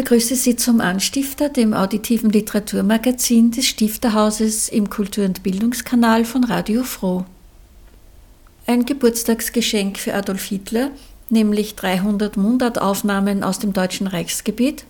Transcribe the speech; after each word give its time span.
Begrüße 0.00 0.34
Sie 0.34 0.56
zum 0.56 0.80
Anstifter, 0.80 1.50
dem 1.50 1.74
auditiven 1.74 2.30
Literaturmagazin 2.30 3.50
des 3.50 3.66
Stifterhauses 3.66 4.70
im 4.70 4.88
Kultur- 4.88 5.26
und 5.26 5.42
Bildungskanal 5.42 6.24
von 6.24 6.44
Radio 6.44 6.84
Froh. 6.84 7.26
Ein 8.66 8.86
Geburtstagsgeschenk 8.86 9.98
für 9.98 10.14
Adolf 10.14 10.44
Hitler, 10.44 10.90
nämlich 11.28 11.74
300 11.74 12.38
Mundartaufnahmen 12.38 13.44
aus 13.44 13.58
dem 13.58 13.74
deutschen 13.74 14.06
Reichsgebiet, 14.06 14.86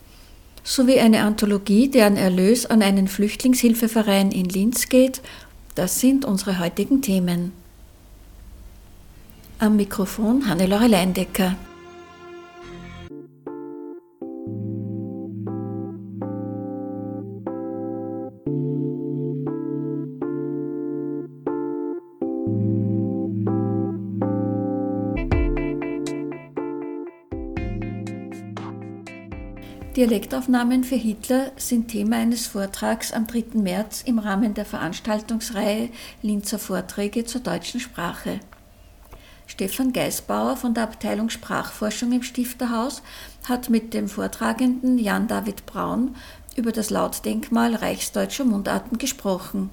sowie 0.63 1.01
eine 1.01 1.25
Anthologie, 1.25 1.89
deren 1.89 2.17
Erlös 2.17 2.67
an 2.67 2.81
einen 2.81 3.09
Flüchtlingshilfeverein 3.09 4.31
in 4.31 4.45
Linz 4.45 4.91
geht, 4.91 5.23
das 5.75 5.99
sind 5.99 6.25
unsere 6.25 6.61
heutigen 6.61 7.03
Themen. 7.03 7.51
Am 9.59 9.75
Mikrofon 9.75 10.49
Hannelore 10.49 10.87
Leindecker. 10.87 11.57
Dialektaufnahmen 30.01 30.83
für 30.83 30.95
Hitler 30.97 31.53
sind 31.57 31.89
Thema 31.89 32.17
eines 32.17 32.47
Vortrags 32.47 33.13
am 33.13 33.27
3. 33.27 33.59
März 33.61 34.01
im 34.07 34.19
Rahmen 34.19 34.55
der 34.55 34.65
Veranstaltungsreihe 34.65 35.91
Linzer 36.23 36.59
Vorträge 36.59 37.27
zur 37.27 37.43
deutschen 37.43 37.81
Sprache. 37.81 38.41
Stefan 39.47 39.93
Geisbauer 39.93 40.57
von 40.57 40.73
der 40.73 40.85
Abteilung 40.85 41.29
Sprachforschung 41.29 42.13
im 42.13 42.23
Stifterhaus 42.23 43.03
hat 43.47 43.69
mit 43.69 43.93
dem 43.93 44.09
Vortragenden 44.09 44.97
Jan 44.97 45.29
David 45.29 45.67
Braun 45.67 46.17
über 46.57 46.73
das 46.73 46.89
Lautdenkmal 46.89 47.75
reichsdeutscher 47.75 48.47
Mundarten 48.47 48.97
gesprochen. 48.97 49.69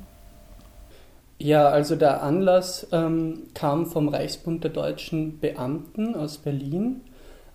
Ja, 1.39 1.69
also 1.69 1.95
der 1.95 2.21
Anlass 2.21 2.85
ähm, 2.91 3.43
kam 3.53 3.85
vom 3.85 4.09
Reichsbund 4.09 4.61
der 4.65 4.71
deutschen 4.71 5.39
Beamten 5.39 6.15
aus 6.15 6.37
Berlin 6.37 6.99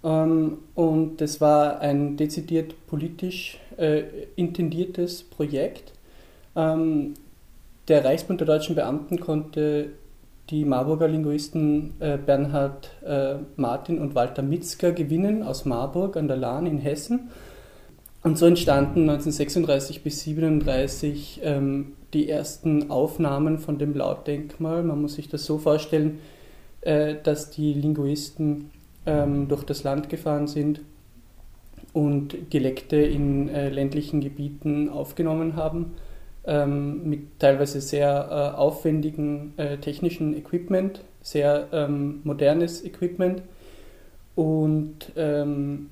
ähm, 0.05 0.59
und 0.75 1.21
das 1.21 1.41
war 1.41 1.81
ein 1.81 2.17
dezidiert 2.17 2.75
politisch 2.87 3.59
äh, 3.77 4.03
intendiertes 4.37 5.23
Projekt. 5.23 5.93
Ähm, 6.57 7.15
der 7.89 8.05
Reichsbund 8.05 8.41
der 8.41 8.47
deutschen 8.47 8.75
Beamten 8.75 9.21
konnte 9.21 9.91
die 10.51 10.65
Marburger 10.65 11.09
Linguisten 11.09 11.95
äh, 12.01 12.19
Bernhard 12.19 12.91
äh, 13.05 13.37
Martin 13.57 13.99
und 13.99 14.15
Walter 14.15 14.43
Mitzger 14.43 14.93
gewinnen 14.93 15.43
aus 15.43 15.65
Marburg 15.65 16.17
an 16.17 16.29
der 16.29 16.37
Lahn 16.37 16.67
in 16.67 16.79
Hessen. 16.79 17.31
Und 18.23 18.39
so 18.39 18.47
entstanden 18.47 19.09
1936 19.11 20.03
bis 20.03 20.27
1937 20.27 21.41
ähm, 21.43 21.93
die 22.13 22.29
ersten 22.29 22.91
Aufnahmen 22.91 23.59
von 23.59 23.79
dem 23.79 23.95
Lautdenkmal. 23.95 24.83
Man 24.83 25.03
muss 25.03 25.15
sich 25.15 25.29
das 25.29 25.45
so 25.45 25.59
vorstellen, 25.59 26.19
äh, 26.83 27.17
dass 27.23 27.51
die 27.51 27.73
Linguisten 27.73 28.71
ähm, 29.07 29.49
durch 29.49 29.65
das 29.65 29.85
Land 29.85 30.09
gefahren 30.09 30.47
sind 30.47 30.81
und 31.93 32.53
Dialekte 32.53 32.97
in 32.97 33.49
äh, 33.49 33.69
ländlichen 33.69 34.21
Gebieten 34.21 34.89
aufgenommen 34.89 35.57
haben, 35.57 35.95
ähm, 36.45 37.09
mit 37.09 37.39
teilweise 37.39 37.81
sehr 37.81 38.29
äh, 38.31 38.57
aufwendigen 38.57 39.55
äh, 39.57 39.77
technischen 39.79 40.37
Equipment, 40.37 41.03
sehr 41.21 41.69
ähm, 41.73 42.21
modernes 42.25 42.85
Equipment. 42.85 43.43
Und 44.35 45.13
ähm, 45.17 45.91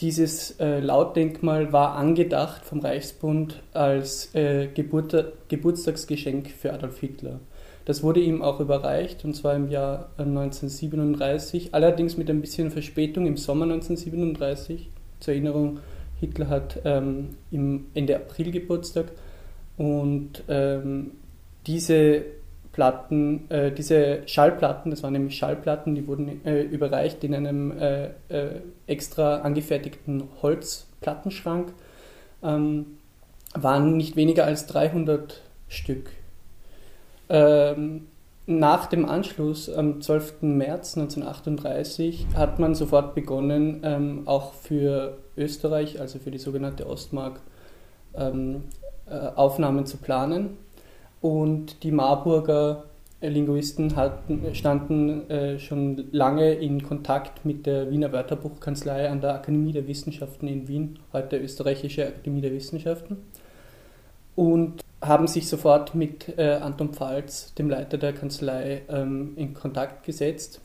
dieses 0.00 0.58
äh, 0.60 0.80
Lautdenkmal 0.80 1.72
war 1.72 1.96
angedacht 1.96 2.64
vom 2.64 2.80
Reichsbund 2.80 3.62
als 3.72 4.34
äh, 4.34 4.68
Geburt, 4.68 5.14
Geburtstagsgeschenk 5.48 6.50
für 6.50 6.72
Adolf 6.72 6.98
Hitler. 6.98 7.40
Das 7.88 8.02
wurde 8.02 8.20
ihm 8.20 8.42
auch 8.42 8.60
überreicht, 8.60 9.24
und 9.24 9.32
zwar 9.32 9.56
im 9.56 9.70
Jahr 9.70 10.10
1937, 10.18 11.68
äh, 11.68 11.68
allerdings 11.72 12.18
mit 12.18 12.28
ein 12.28 12.42
bisschen 12.42 12.70
Verspätung 12.70 13.24
im 13.24 13.38
Sommer 13.38 13.64
1937. 13.64 14.90
Zur 15.20 15.32
Erinnerung, 15.32 15.78
Hitler 16.20 16.48
hat 16.48 16.82
ähm, 16.84 17.30
im 17.50 17.86
Ende 17.94 18.14
April 18.16 18.50
Geburtstag 18.50 19.06
und 19.78 20.44
ähm, 20.48 21.12
diese 21.66 22.24
Platten, 22.72 23.50
äh, 23.50 23.72
diese 23.72 24.18
Schallplatten, 24.26 24.90
das 24.90 25.02
waren 25.02 25.14
nämlich 25.14 25.38
Schallplatten, 25.38 25.94
die 25.94 26.06
wurden 26.06 26.44
äh, 26.44 26.60
überreicht 26.60 27.24
in 27.24 27.34
einem 27.34 27.72
äh, 27.72 28.08
äh 28.28 28.60
extra 28.86 29.38
angefertigten 29.38 30.24
Holzplattenschrank, 30.42 31.72
ähm, 32.42 32.98
waren 33.54 33.96
nicht 33.96 34.14
weniger 34.14 34.44
als 34.44 34.66
300 34.66 35.40
Stück. 35.68 36.10
Ähm, 37.28 38.06
nach 38.46 38.86
dem 38.86 39.04
Anschluss 39.04 39.68
am 39.68 40.00
12. 40.00 40.40
März 40.40 40.96
1938 40.96 42.28
hat 42.34 42.58
man 42.58 42.74
sofort 42.74 43.14
begonnen, 43.14 43.82
ähm, 43.84 44.22
auch 44.26 44.54
für 44.54 45.18
Österreich, 45.36 46.00
also 46.00 46.18
für 46.18 46.30
die 46.30 46.38
sogenannte 46.38 46.88
Ostmark, 46.88 47.40
ähm, 48.14 48.64
äh, 49.06 49.18
Aufnahmen 49.34 49.84
zu 49.84 49.98
planen. 49.98 50.56
Und 51.20 51.82
die 51.82 51.90
Marburger 51.90 52.84
Linguisten 53.20 53.96
hatten, 53.96 54.54
standen 54.54 55.28
äh, 55.28 55.58
schon 55.58 56.04
lange 56.12 56.54
in 56.54 56.82
Kontakt 56.82 57.44
mit 57.44 57.66
der 57.66 57.90
Wiener 57.90 58.12
Wörterbuchkanzlei 58.12 59.10
an 59.10 59.20
der 59.20 59.34
Akademie 59.34 59.72
der 59.72 59.88
Wissenschaften 59.88 60.46
in 60.46 60.68
Wien, 60.68 61.00
heute 61.12 61.36
Österreichische 61.36 62.06
Akademie 62.06 62.40
der 62.40 62.52
Wissenschaften. 62.52 63.18
Und 64.36 64.80
haben 65.00 65.26
sich 65.28 65.48
sofort 65.48 65.94
mit 65.94 66.38
äh, 66.38 66.54
Anton 66.54 66.92
Pfalz, 66.92 67.54
dem 67.54 67.70
Leiter 67.70 67.98
der 67.98 68.12
Kanzlei, 68.12 68.82
ähm, 68.88 69.32
in 69.36 69.54
Kontakt 69.54 70.04
gesetzt. 70.04 70.60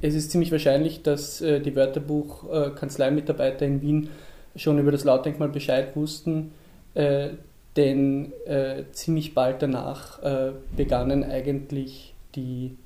Es 0.00 0.14
ist 0.14 0.30
ziemlich 0.30 0.50
wahrscheinlich, 0.50 1.02
dass 1.02 1.40
äh, 1.40 1.60
die 1.60 1.76
Wörterbuch-Kanzleimitarbeiter 1.76 3.64
äh, 3.64 3.68
in 3.68 3.82
Wien 3.82 4.08
schon 4.56 4.78
über 4.78 4.92
das 4.92 5.04
Lautdenkmal 5.04 5.48
Bescheid 5.48 5.94
wussten, 5.94 6.52
äh, 6.94 7.30
denn 7.76 8.32
äh, 8.46 8.84
ziemlich 8.92 9.34
bald 9.34 9.62
danach 9.62 10.22
äh, 10.22 10.52
begannen 10.76 11.22
eigentlich 11.22 12.14
die, 12.34 12.76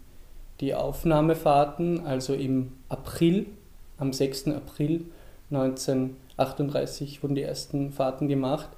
die 0.60 0.74
Aufnahmefahrten, 0.74 2.04
also 2.04 2.34
im 2.34 2.72
April, 2.88 3.46
am 3.98 4.12
6. 4.12 4.48
April 4.48 5.04
1938 5.50 7.22
wurden 7.22 7.34
die 7.34 7.42
ersten 7.42 7.92
Fahrten 7.92 8.28
gemacht. 8.28 8.68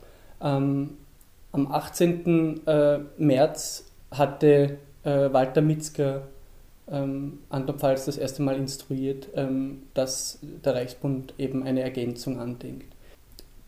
Ähm, 0.43 0.91
am 1.57 1.73
18. 1.73 2.67
Äh, 2.67 2.99
März 3.19 3.91
hatte 4.11 4.79
äh, 5.03 5.33
Walter 5.33 5.63
Mitzger 5.63 6.23
ähm, 6.89 7.41
Anton 7.49 7.79
Pfalz 7.79 8.05
das 8.05 8.17
erste 8.17 8.43
Mal 8.43 8.57
instruiert, 8.57 9.29
ähm, 9.35 9.83
dass 9.95 10.39
der 10.65 10.75
Reichsbund 10.75 11.35
eben 11.39 11.63
eine 11.65 11.81
Ergänzung 11.81 12.39
andenkt. 12.39 12.95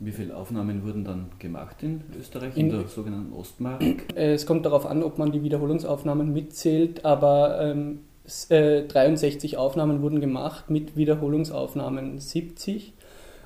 Wie 0.01 0.12
viele 0.12 0.37
Aufnahmen 0.37 0.85
wurden 0.85 1.05
dann 1.05 1.31
gemacht 1.41 1.83
in 1.83 2.03
Österreich, 2.17 2.57
in, 2.57 2.71
in 2.71 2.79
der 2.79 2.89
sogenannten 2.89 3.33
Ostmark? 3.33 3.83
Äh, 4.15 4.35
es 4.35 4.47
kommt 4.47 4.65
darauf 4.65 4.87
an, 4.87 5.03
ob 5.03 5.19
man 5.19 5.33
die 5.33 5.43
Wiederholungsaufnahmen 5.43 6.33
mitzählt, 6.33 7.05
aber 7.05 7.61
ähm, 7.61 8.01
63 8.29 9.57
Aufnahmen 9.57 10.03
wurden 10.03 10.21
gemacht, 10.21 10.71
mit 10.71 10.97
Wiederholungsaufnahmen 10.97 12.19
70. 12.19 12.93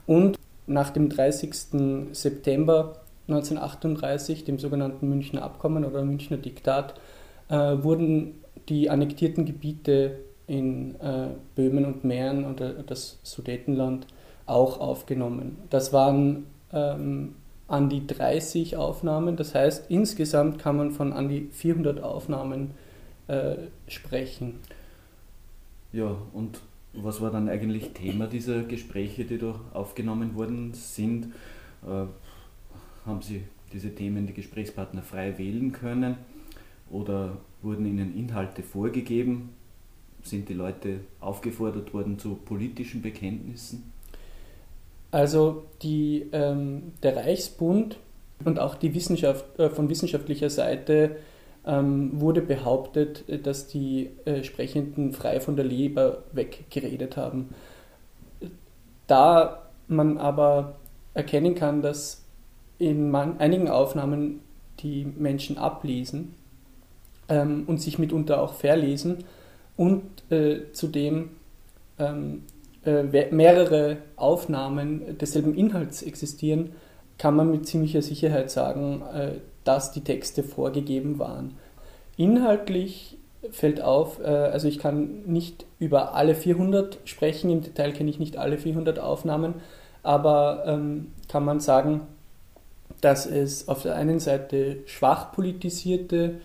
Und 0.06 0.36
nach 0.66 0.90
dem 0.90 1.08
30. 1.08 2.12
September 2.12 3.01
1938, 3.32 4.44
dem 4.44 4.58
sogenannten 4.58 5.08
Münchner 5.08 5.42
Abkommen 5.42 5.84
oder 5.84 6.04
Münchner 6.04 6.36
Diktat, 6.36 6.94
äh, 7.48 7.54
wurden 7.54 8.42
die 8.68 8.90
annektierten 8.90 9.44
Gebiete 9.44 10.18
in 10.46 10.94
äh, 11.00 11.28
Böhmen 11.54 11.84
und 11.84 12.04
Mähren 12.04 12.44
und 12.44 12.62
das 12.86 13.18
Sudetenland 13.22 14.06
auch 14.46 14.80
aufgenommen. 14.80 15.56
Das 15.70 15.92
waren 15.92 16.46
ähm, 16.72 17.36
an 17.68 17.88
die 17.88 18.06
30 18.06 18.76
Aufnahmen, 18.76 19.36
das 19.36 19.54
heißt 19.54 19.90
insgesamt 19.90 20.58
kann 20.58 20.76
man 20.76 20.90
von 20.90 21.12
an 21.12 21.28
die 21.28 21.48
400 21.52 22.02
Aufnahmen 22.02 22.72
äh, 23.28 23.54
sprechen. 23.88 24.60
Ja, 25.92 26.16
und 26.32 26.60
was 26.94 27.20
war 27.20 27.30
dann 27.30 27.48
eigentlich 27.48 27.90
Thema 27.90 28.26
dieser 28.26 28.62
Gespräche, 28.62 29.24
die 29.24 29.38
da 29.38 29.58
aufgenommen 29.72 30.34
worden 30.34 30.74
sind? 30.74 31.26
Äh, 31.86 32.06
haben 33.06 33.22
Sie 33.22 33.42
diese 33.72 33.94
Themen, 33.94 34.26
die 34.26 34.32
Gesprächspartner 34.32 35.02
frei 35.02 35.38
wählen 35.38 35.72
können 35.72 36.16
oder 36.90 37.38
wurden 37.62 37.86
ihnen 37.86 38.16
Inhalte 38.16 38.62
vorgegeben? 38.62 39.50
Sind 40.22 40.48
die 40.48 40.54
Leute 40.54 41.00
aufgefordert 41.20 41.92
worden 41.92 42.18
zu 42.18 42.36
politischen 42.36 43.02
Bekenntnissen? 43.02 43.92
Also 45.10 45.64
die, 45.82 46.26
ähm, 46.32 46.92
der 47.02 47.16
Reichsbund 47.16 47.98
und 48.44 48.58
auch 48.58 48.76
die 48.76 48.94
Wissenschaft, 48.94 49.58
äh, 49.58 49.68
von 49.68 49.88
wissenschaftlicher 49.88 50.48
Seite 50.48 51.16
ähm, 51.66 52.20
wurde 52.20 52.40
behauptet, 52.40 53.24
dass 53.46 53.68
die 53.68 54.10
äh, 54.24 54.42
Sprechenden 54.42 55.12
frei 55.12 55.40
von 55.40 55.56
der 55.56 55.64
Leber 55.64 56.22
weggeredet 56.32 57.16
haben. 57.16 57.50
Da 59.06 59.70
man 59.88 60.18
aber 60.18 60.76
erkennen 61.14 61.54
kann, 61.54 61.82
dass 61.82 62.21
in 62.78 63.14
einigen 63.14 63.68
Aufnahmen 63.68 64.40
die 64.80 65.04
Menschen 65.04 65.58
ablesen 65.58 66.34
ähm, 67.28 67.64
und 67.66 67.80
sich 67.80 67.98
mitunter 67.98 68.42
auch 68.42 68.54
verlesen 68.54 69.24
und 69.76 70.02
äh, 70.30 70.72
zudem 70.72 71.30
ähm, 71.98 72.42
äh, 72.84 73.04
mehrere 73.30 73.98
Aufnahmen 74.16 75.18
desselben 75.18 75.54
Inhalts 75.54 76.02
existieren, 76.02 76.72
kann 77.18 77.36
man 77.36 77.50
mit 77.50 77.66
ziemlicher 77.66 78.02
Sicherheit 78.02 78.50
sagen, 78.50 79.02
äh, 79.14 79.32
dass 79.64 79.92
die 79.92 80.02
Texte 80.02 80.42
vorgegeben 80.42 81.18
waren. 81.18 81.54
Inhaltlich 82.16 83.16
fällt 83.50 83.80
auf, 83.80 84.20
äh, 84.20 84.26
also 84.26 84.68
ich 84.68 84.78
kann 84.78 85.22
nicht 85.26 85.66
über 85.78 86.14
alle 86.14 86.34
400 86.34 86.98
sprechen, 87.04 87.50
im 87.50 87.62
Detail 87.62 87.92
kenne 87.92 88.10
ich 88.10 88.18
nicht 88.18 88.36
alle 88.36 88.58
400 88.58 88.98
Aufnahmen, 88.98 89.54
aber 90.02 90.64
ähm, 90.66 91.12
kann 91.28 91.44
man 91.44 91.60
sagen, 91.60 92.02
dass 93.02 93.26
es 93.26 93.68
auf 93.68 93.82
der 93.82 93.96
einen 93.96 94.20
Seite 94.20 94.78
schwach 94.86 95.32
politisierte 95.32 96.36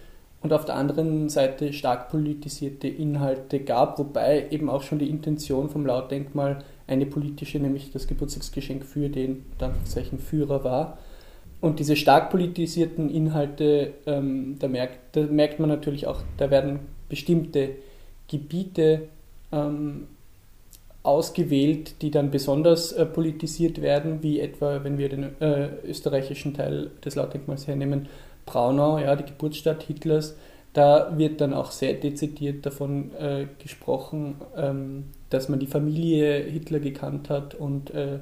und 0.41 0.51
auf 0.53 0.65
der 0.65 0.75
anderen 0.75 1.29
Seite 1.29 1.71
stark 1.71 2.09
politisierte 2.09 2.87
Inhalte 2.87 3.59
gab, 3.59 3.97
wobei 3.99 4.47
eben 4.49 4.69
auch 4.69 4.83
schon 4.83 4.99
die 4.99 5.09
Intention 5.09 5.69
vom 5.69 5.85
Lautdenkmal 5.85 6.59
eine 6.87 7.05
politische, 7.05 7.59
nämlich 7.59 7.91
das 7.91 8.07
Geburtstagsgeschenk 8.07 8.83
für 8.85 9.09
den 9.09 9.45
Danzeichen 9.57 10.19
Führer 10.19 10.63
war. 10.63 10.97
Und 11.61 11.79
diese 11.79 11.95
stark 11.95 12.29
politisierten 12.29 13.09
Inhalte, 13.09 13.93
ähm, 14.05 14.57
da, 14.59 14.67
merkt, 14.67 15.15
da, 15.15 15.21
merkt, 15.21 15.59
man 15.59 15.69
natürlich 15.69 16.07
auch, 16.07 16.21
da 16.37 16.49
werden 16.51 16.79
bestimmte 17.09 17.71
Gebiete 18.27 19.09
ähm, 19.51 20.07
ausgewählt, 21.07 22.01
die 22.01 22.11
dann 22.11 22.31
besonders 22.31 22.91
äh, 22.91 23.05
politisiert 23.05 23.81
werden, 23.81 24.21
wie 24.21 24.39
etwa, 24.39 24.83
wenn 24.83 24.97
wir 24.97 25.07
den 25.07 25.41
äh, 25.41 25.69
österreichischen 25.87 26.53
Teil 26.53 26.91
des 27.03 27.15
Lautdenkmals 27.15 27.65
hernehmen, 27.65 28.07
Braunau, 28.45 28.99
ja, 28.99 29.15
die 29.15 29.25
Geburtsstadt 29.25 29.83
Hitlers, 29.83 30.35
da 30.73 31.17
wird 31.17 31.41
dann 31.41 31.53
auch 31.53 31.71
sehr 31.71 31.93
dezidiert 31.93 32.65
davon 32.65 33.11
äh, 33.15 33.47
gesprochen, 33.57 34.35
ähm, 34.55 35.05
dass 35.29 35.49
man 35.49 35.59
die 35.59 35.67
Familie 35.67 36.43
Hitler 36.43 36.79
gekannt 36.79 37.29
hat 37.29 37.55
und 37.55 37.91
äh, 37.91 38.19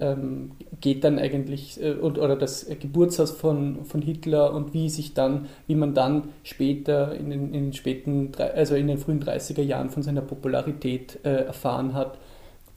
ähm, 0.00 0.52
geht 0.80 1.04
dann 1.04 1.18
eigentlich, 1.18 1.82
äh, 1.82 1.92
und, 1.92 2.18
oder 2.18 2.36
das 2.36 2.66
Geburtshaus 2.80 3.30
von, 3.30 3.84
von 3.84 4.02
Hitler 4.02 4.52
und 4.52 4.74
wie 4.74 4.88
sich 4.90 5.14
dann, 5.14 5.46
wie 5.66 5.74
man 5.74 5.94
dann 5.94 6.30
später 6.42 7.14
in 7.14 7.30
den, 7.30 7.54
in 7.54 7.64
den 7.64 7.72
späten, 7.72 8.32
also 8.36 8.74
in 8.74 8.86
den 8.86 8.98
frühen 8.98 9.22
30er 9.22 9.62
Jahren 9.62 9.90
von 9.90 10.02
seiner 10.02 10.22
Popularität 10.22 11.18
äh, 11.24 11.44
erfahren 11.44 11.94
hat. 11.94 12.18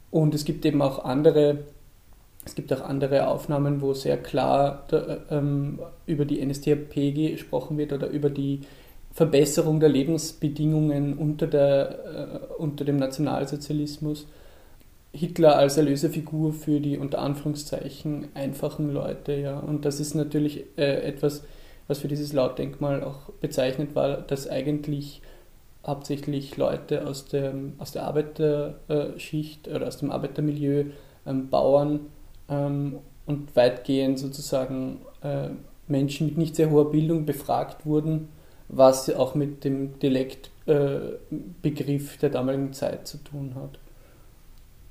Und 0.09 0.35
es 0.35 0.45
gibt 0.45 0.65
eben 0.65 0.81
auch 0.81 1.03
andere 1.06 1.59
es 2.44 2.56
gibt 2.56 2.73
auch 2.73 2.81
andere 2.81 3.27
Aufnahmen, 3.27 3.81
wo 3.81 3.94
sehr 3.94 4.18
klar 4.18 4.85
da, 4.88 5.19
ähm, 5.29 5.79
über 6.07 6.25
die 6.25 6.44
NSDAP 6.44 7.13
gesprochen 7.13 7.77
wird 7.77 7.94
oder 7.94 8.07
über 8.07 8.29
die 8.29 8.62
Verbesserung 9.12 9.79
der 9.79 9.89
Lebensbedingungen 9.89 11.18
unter, 11.18 11.45
der, 11.45 12.00
äh, 12.06 12.53
unter 12.57 12.83
dem 12.83 12.97
Nationalsozialismus. 12.97 14.25
Hitler 15.13 15.58
als 15.58 15.78
Erlöserfigur 15.78 16.54
für 16.54 16.80
die 16.80 16.98
unter 16.98 17.19
Anführungszeichen 17.19 18.30
einfachen 18.34 18.94
Leute, 18.94 19.36
ja. 19.36 19.60
Und 19.60 19.86
das 19.86 20.00
ist 20.00 20.16
natürlich 20.16 20.66
äh, 20.78 21.02
etwas, 21.02 21.44
was 21.88 22.00
für 22.00 22.08
dieses 22.08 22.34
Lautdenkmal 22.34 23.04
auch 23.04 23.30
bezeichnet 23.42 23.96
war, 23.96 24.22
dass 24.22 24.50
eigentlich 24.50 25.22
hauptsächlich 25.86 26.56
Leute 26.58 27.08
aus, 27.08 27.25
dem, 27.25 27.74
aus 27.80 27.92
der 27.92 28.04
Arbeiterschicht 28.04 29.68
oder 29.68 29.88
aus 29.88 29.98
dem 29.98 30.12
Arbeitermilieu, 30.12 30.86
ähm, 31.25 31.50
Bauern, 31.50 32.02
ähm, 32.50 33.00
und 33.25 33.56
weitgehend 33.56 34.19
sozusagen 34.19 35.00
äh, 35.22 35.50
Menschen 35.88 36.28
mit 36.28 36.38
nicht 36.38 36.56
sehr 36.56 36.69
hoher 36.69 36.92
Bildung 36.92 37.25
befragt 37.25 37.86
wurden, 37.86 38.30
was 38.68 39.10
auch 39.10 39.34
mit 39.36 39.64
dem 39.64 39.98
Dialektbegriff 40.00 42.16
äh, 42.16 42.19
der 42.22 42.30
damaligen 42.30 42.74
Zeit 42.74 43.07
zu 43.07 43.18
tun 43.18 43.56
hat. 43.56 43.80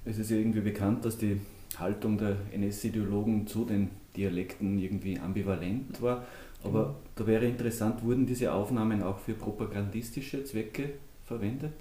Es 0.05 0.19
ist 0.19 0.31
ja 0.31 0.37
irgendwie 0.37 0.61
bekannt, 0.61 1.05
dass 1.05 1.19
die 1.19 1.41
Haltung 1.79 2.19
der 2.19 2.37
NS-Ideologen 2.52 3.47
zu 3.47 3.64
den 3.64 3.91
Dialekten 4.17 4.79
irgendwie 4.79 5.19
ambivalent 5.19 6.00
war. 6.02 6.25
Aber 6.64 6.87
mhm. 6.87 6.94
da 7.17 7.26
wäre 7.26 7.47
interessant, 7.47 8.05
wurden 8.05 8.26
diese 8.26 8.52
Aufnahmen 8.52 9.02
auch 9.02 9.19
für 9.19 9.35
propagandistische 9.35 10.44
Zwecke 10.44 10.91
verwendet? 11.26 11.73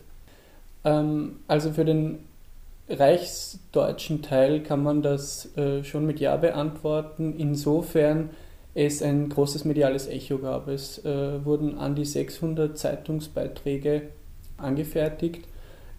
Ähm, 0.85 1.37
also 1.47 1.71
für 1.71 1.85
den 1.85 2.19
reichsdeutschen 2.87 4.21
Teil 4.21 4.63
kann 4.63 4.83
man 4.83 5.01
das 5.01 5.55
äh, 5.57 5.83
schon 5.83 6.05
mit 6.05 6.19
Ja 6.19 6.37
beantworten, 6.37 7.35
insofern 7.37 8.29
es 8.73 9.01
ein 9.01 9.29
großes 9.29 9.65
mediales 9.65 10.07
Echo 10.07 10.37
gab. 10.37 10.67
Es 10.67 11.03
äh, 11.03 11.43
wurden 11.43 11.77
an 11.77 11.95
die 11.95 12.05
600 12.05 12.77
Zeitungsbeiträge 12.77 14.03
angefertigt 14.57 15.45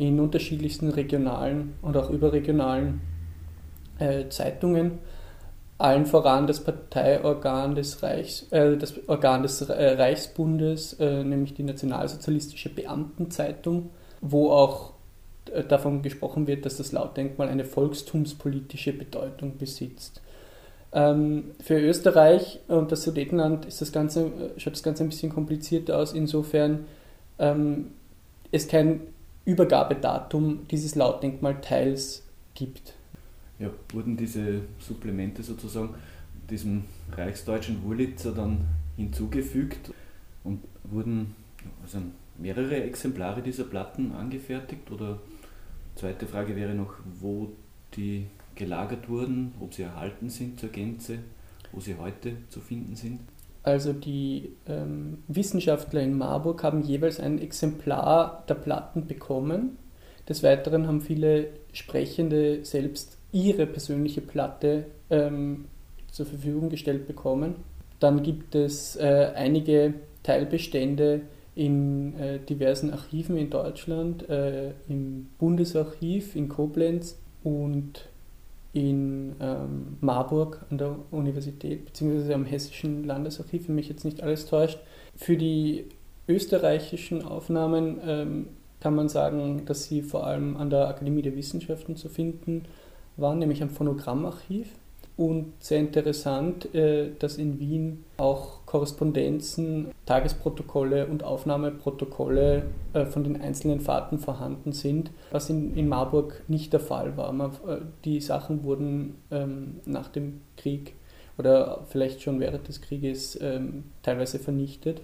in 0.00 0.18
unterschiedlichsten 0.18 0.88
regionalen 0.88 1.74
und 1.82 1.94
auch 1.94 2.08
überregionalen 2.08 3.02
äh, 3.98 4.28
Zeitungen. 4.30 4.98
Allen 5.76 6.06
voran 6.06 6.46
das 6.46 6.64
Parteiorgan 6.64 7.74
des, 7.74 8.02
Reichs, 8.02 8.46
äh, 8.50 8.78
das 8.78 8.94
Organ 9.08 9.42
des 9.42 9.60
äh, 9.60 9.72
Reichsbundes, 9.72 10.94
äh, 10.94 11.22
nämlich 11.22 11.52
die 11.52 11.64
Nationalsozialistische 11.64 12.70
Beamtenzeitung, 12.70 13.90
wo 14.22 14.50
auch 14.50 14.94
äh, 15.52 15.64
davon 15.64 16.00
gesprochen 16.00 16.46
wird, 16.46 16.64
dass 16.64 16.78
das 16.78 16.92
Lautdenkmal 16.92 17.48
eine 17.48 17.64
volkstumspolitische 17.64 18.94
Bedeutung 18.94 19.58
besitzt. 19.58 20.22
Ähm, 20.92 21.50
für 21.62 21.78
Österreich 21.78 22.60
und 22.68 22.90
das 22.90 23.02
Sudetenland 23.02 23.66
ist 23.66 23.82
das 23.82 23.92
Ganze, 23.92 24.22
äh, 24.22 24.58
schaut 24.58 24.72
das 24.72 24.82
Ganze 24.82 25.04
ein 25.04 25.10
bisschen 25.10 25.30
komplizierter 25.30 25.98
aus, 25.98 26.14
insofern 26.14 26.86
ähm, 27.38 27.88
es 28.50 28.66
kein 28.66 29.00
Übergabedatum 29.44 30.66
dieses 30.68 30.94
Lautdenkmalteils 30.94 32.24
gibt. 32.54 32.94
Ja, 33.58 33.70
wurden 33.92 34.16
diese 34.16 34.62
Supplemente 34.78 35.42
sozusagen 35.42 35.94
diesem 36.48 36.84
reichsdeutschen 37.12 37.82
Wurlitzer 37.84 38.32
dann 38.32 38.66
hinzugefügt 38.96 39.92
und 40.44 40.60
wurden 40.84 41.34
also 41.82 41.98
mehrere 42.38 42.82
Exemplare 42.82 43.42
dieser 43.42 43.64
Platten 43.64 44.12
angefertigt 44.12 44.90
oder 44.90 45.18
Zweite 46.00 46.26
Frage 46.26 46.56
wäre 46.56 46.74
noch, 46.74 46.94
wo 47.20 47.52
die 47.94 48.26
gelagert 48.54 49.10
wurden, 49.10 49.52
ob 49.60 49.74
sie 49.74 49.82
erhalten 49.82 50.30
sind 50.30 50.58
zur 50.58 50.70
Gänze, 50.70 51.18
wo 51.72 51.80
sie 51.80 51.96
heute 51.96 52.36
zu 52.48 52.60
finden 52.60 52.96
sind. 52.96 53.20
Also 53.62 53.92
die 53.92 54.52
ähm, 54.66 55.18
Wissenschaftler 55.28 56.00
in 56.00 56.16
Marburg 56.16 56.62
haben 56.62 56.82
jeweils 56.82 57.20
ein 57.20 57.40
Exemplar 57.40 58.44
der 58.48 58.54
Platten 58.54 59.06
bekommen. 59.06 59.76
Des 60.28 60.42
Weiteren 60.42 60.86
haben 60.86 61.00
viele 61.00 61.48
Sprechende 61.72 62.64
selbst 62.64 63.18
ihre 63.32 63.66
persönliche 63.66 64.20
Platte 64.20 64.86
ähm, 65.10 65.66
zur 66.10 66.26
Verfügung 66.26 66.70
gestellt 66.70 67.06
bekommen. 67.06 67.56
Dann 67.98 68.22
gibt 68.22 68.54
es 68.54 68.96
äh, 68.96 69.32
einige 69.34 69.94
Teilbestände 70.22 71.22
in 71.54 72.18
äh, 72.18 72.38
diversen 72.38 72.92
Archiven 72.92 73.36
in 73.36 73.50
Deutschland, 73.50 74.28
äh, 74.28 74.70
im 74.88 75.28
Bundesarchiv 75.38 76.34
in 76.34 76.48
Koblenz 76.48 77.18
und 77.42 78.08
in 78.72 79.34
ähm, 79.40 79.96
Marburg 80.00 80.64
an 80.70 80.78
der 80.78 80.96
Universität, 81.10 81.86
beziehungsweise 81.86 82.34
am 82.34 82.44
Hessischen 82.44 83.04
Landesarchiv, 83.04 83.68
wenn 83.68 83.74
mich 83.74 83.88
jetzt 83.88 84.04
nicht 84.04 84.22
alles 84.22 84.46
täuscht. 84.46 84.78
Für 85.16 85.36
die 85.36 85.86
österreichischen 86.28 87.24
Aufnahmen 87.24 88.00
ähm, 88.06 88.46
kann 88.80 88.94
man 88.94 89.08
sagen, 89.08 89.64
dass 89.66 89.84
sie 89.84 90.02
vor 90.02 90.26
allem 90.26 90.56
an 90.56 90.70
der 90.70 90.88
Akademie 90.88 91.22
der 91.22 91.36
Wissenschaften 91.36 91.96
zu 91.96 92.08
finden 92.08 92.64
waren, 93.16 93.38
nämlich 93.38 93.62
am 93.62 93.70
Phonogrammarchiv. 93.70 94.68
Und 95.16 95.52
sehr 95.58 95.80
interessant, 95.80 96.74
äh, 96.74 97.10
dass 97.18 97.36
in 97.36 97.58
Wien 97.58 98.04
auch 98.16 98.59
Korrespondenzen, 98.70 99.88
Tagesprotokolle 100.06 101.08
und 101.08 101.24
Aufnahmeprotokolle 101.24 102.66
äh, 102.92 103.04
von 103.04 103.24
den 103.24 103.40
einzelnen 103.40 103.80
Fahrten 103.80 104.20
vorhanden 104.20 104.70
sind, 104.70 105.10
was 105.32 105.50
in, 105.50 105.76
in 105.76 105.88
Marburg 105.88 106.44
nicht 106.46 106.72
der 106.72 106.78
Fall 106.78 107.16
war. 107.16 107.32
Man, 107.32 107.50
äh, 107.66 107.78
die 108.04 108.20
Sachen 108.20 108.62
wurden 108.62 109.16
ähm, 109.32 109.80
nach 109.86 110.06
dem 110.06 110.42
Krieg 110.56 110.94
oder 111.36 111.80
vielleicht 111.88 112.22
schon 112.22 112.38
während 112.38 112.68
des 112.68 112.80
Krieges 112.80 113.36
ähm, 113.42 113.86
teilweise 114.04 114.38
vernichtet. 114.38 115.00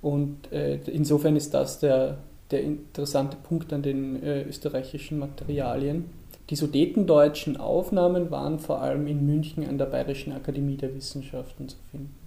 Und 0.00 0.50
äh, 0.50 0.76
insofern 0.86 1.36
ist 1.36 1.52
das 1.52 1.80
der, 1.80 2.16
der 2.50 2.62
interessante 2.62 3.36
Punkt 3.36 3.74
an 3.74 3.82
den 3.82 4.22
äh, 4.22 4.44
österreichischen 4.44 5.18
Materialien. 5.18 6.06
Die 6.48 6.56
sudetendeutschen 6.56 7.58
Aufnahmen 7.58 8.30
waren 8.30 8.58
vor 8.58 8.80
allem 8.80 9.06
in 9.06 9.26
München 9.26 9.68
an 9.68 9.76
der 9.76 9.84
Bayerischen 9.84 10.32
Akademie 10.32 10.78
der 10.78 10.94
Wissenschaften 10.94 11.68
zu 11.68 11.76
finden. 11.90 12.19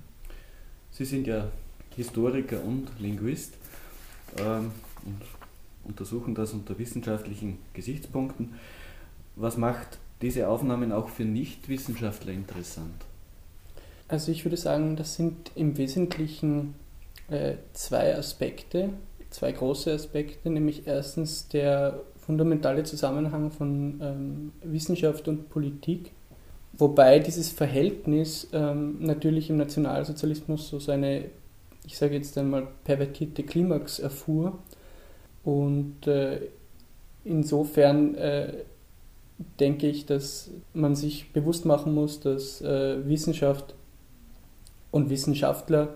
Sie 0.93 1.05
sind 1.05 1.25
ja 1.27 1.47
Historiker 1.95 2.63
und 2.63 2.88
Linguist 3.00 3.53
ähm, 4.38 4.71
und 5.05 5.21
untersuchen 5.85 6.35
das 6.35 6.53
unter 6.53 6.77
wissenschaftlichen 6.77 7.57
Gesichtspunkten. 7.73 8.53
Was 9.35 9.57
macht 9.57 9.97
diese 10.21 10.47
Aufnahmen 10.47 10.91
auch 10.91 11.09
für 11.09 11.25
Nichtwissenschaftler 11.25 12.31
interessant? 12.31 13.05
Also 14.07 14.31
ich 14.31 14.45
würde 14.45 14.57
sagen, 14.57 14.95
das 14.95 15.15
sind 15.15 15.51
im 15.55 15.77
Wesentlichen 15.77 16.75
äh, 17.29 17.55
zwei 17.73 18.15
Aspekte, 18.15 18.89
zwei 19.31 19.51
große 19.51 19.91
Aspekte, 19.91 20.50
nämlich 20.50 20.85
erstens 20.85 21.47
der 21.47 22.01
fundamentale 22.25 22.83
Zusammenhang 22.83 23.51
von 23.51 24.00
ähm, 24.01 24.51
Wissenschaft 24.62 25.27
und 25.27 25.50
Politik 25.50 26.12
Wobei 26.73 27.19
dieses 27.19 27.49
Verhältnis 27.49 28.49
ähm, 28.51 28.97
natürlich 28.99 29.49
im 29.49 29.57
Nationalsozialismus 29.57 30.69
so 30.69 30.79
seine, 30.79 31.25
ich 31.85 31.97
sage 31.97 32.15
jetzt 32.15 32.37
einmal, 32.37 32.67
pervertierte 32.83 33.43
Klimax 33.43 33.99
erfuhr. 33.99 34.57
Und 35.43 36.07
äh, 36.07 36.39
insofern 37.23 38.15
äh, 38.15 38.53
denke 39.59 39.87
ich, 39.87 40.05
dass 40.05 40.49
man 40.73 40.95
sich 40.95 41.31
bewusst 41.31 41.65
machen 41.65 41.93
muss, 41.93 42.19
dass 42.19 42.61
äh, 42.61 43.07
Wissenschaft 43.07 43.75
und 44.89 45.09
Wissenschaftler 45.09 45.95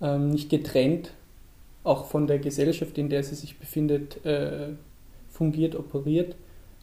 ähm, 0.00 0.30
nicht 0.30 0.48
getrennt 0.48 1.12
auch 1.82 2.06
von 2.06 2.26
der 2.26 2.38
Gesellschaft, 2.38 2.96
in 2.96 3.10
der 3.10 3.22
sie 3.22 3.34
sich 3.34 3.58
befindet, 3.58 4.24
äh, 4.24 4.70
fungiert, 5.28 5.76
operiert. 5.76 6.34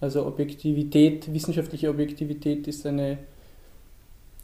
Also 0.01 0.25
Objektivität, 0.25 1.33
wissenschaftliche 1.33 1.89
Objektivität 1.89 2.67
ist 2.67 2.85
eine 2.85 3.19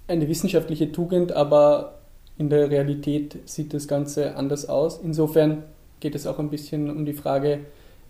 eine 0.07 0.27
wissenschaftliche 0.27 0.91
Tugend, 0.91 1.33
aber 1.33 1.99
in 2.37 2.49
der 2.49 2.69
Realität 2.69 3.37
sieht 3.45 3.73
das 3.73 3.87
Ganze 3.87 4.35
anders 4.35 4.69
aus. 4.69 4.99
Insofern 5.03 5.63
geht 5.99 6.15
es 6.15 6.27
auch 6.27 6.39
ein 6.39 6.49
bisschen 6.49 6.89
um 6.89 7.05
die 7.05 7.13
Frage, 7.13 7.61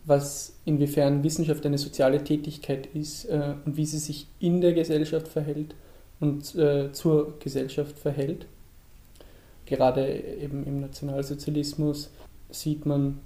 was 0.06 0.54
inwiefern 0.66 1.24
Wissenschaft 1.24 1.66
eine 1.66 1.78
soziale 1.78 2.24
Tätigkeit 2.24 2.88
ist 2.94 3.26
äh, 3.26 3.56
und 3.66 3.78
wie 3.78 3.86
sie 3.86 3.98
sich 3.98 4.28
in 4.40 4.62
der 4.62 4.74
Gesellschaft 4.74 5.28
verhält 5.28 5.76
und 6.20 6.56
äh, 6.56 6.92
zur 6.92 7.40
Gesellschaft 7.40 7.98
verhält. 8.00 8.46
Gerade 9.66 10.08
eben 10.42 10.66
im 10.66 10.80
Nationalsozialismus 10.80 12.10
sieht 12.50 12.86
man, 12.86 13.20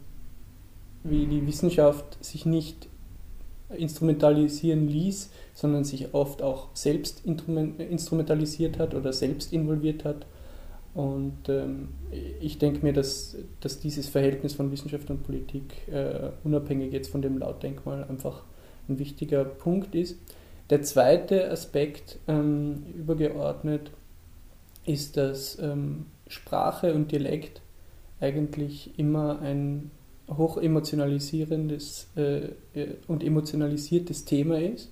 wie 1.03 1.27
die 1.27 1.45
Wissenschaft 1.45 2.23
sich 2.23 2.45
nicht 2.45 2.87
instrumentalisieren 3.77 4.87
ließ, 4.87 5.31
sondern 5.53 5.83
sich 5.83 6.13
oft 6.13 6.41
auch 6.41 6.69
selbst 6.73 7.23
instrumentalisiert 7.25 8.79
hat 8.79 8.95
oder 8.95 9.13
selbst 9.13 9.53
involviert 9.53 10.05
hat. 10.05 10.25
Und 10.93 11.47
ähm, 11.47 11.89
ich 12.41 12.57
denke 12.57 12.85
mir, 12.85 12.93
dass, 12.93 13.37
dass 13.61 13.79
dieses 13.79 14.09
Verhältnis 14.09 14.53
von 14.53 14.71
Wissenschaft 14.71 15.09
und 15.09 15.23
Politik 15.23 15.87
äh, 15.87 16.31
unabhängig 16.43 16.91
jetzt 16.91 17.09
von 17.09 17.21
dem 17.21 17.37
Lautdenkmal 17.37 18.03
einfach 18.03 18.43
ein 18.89 18.99
wichtiger 18.99 19.45
Punkt 19.45 19.95
ist. 19.95 20.17
Der 20.69 20.81
zweite 20.81 21.49
Aspekt 21.49 22.19
ähm, 22.27 22.83
übergeordnet 22.97 23.91
ist, 24.85 25.17
dass 25.17 25.59
ähm, 25.59 26.07
Sprache 26.27 26.93
und 26.93 27.11
Dialekt 27.11 27.61
eigentlich 28.19 28.97
immer 28.97 29.39
ein 29.41 29.91
hoch 30.37 30.57
emotionalisierendes 30.57 32.07
äh, 32.15 32.45
äh, 32.73 32.95
und 33.07 33.23
emotionalisiertes 33.23 34.25
Thema 34.25 34.59
ist, 34.59 34.91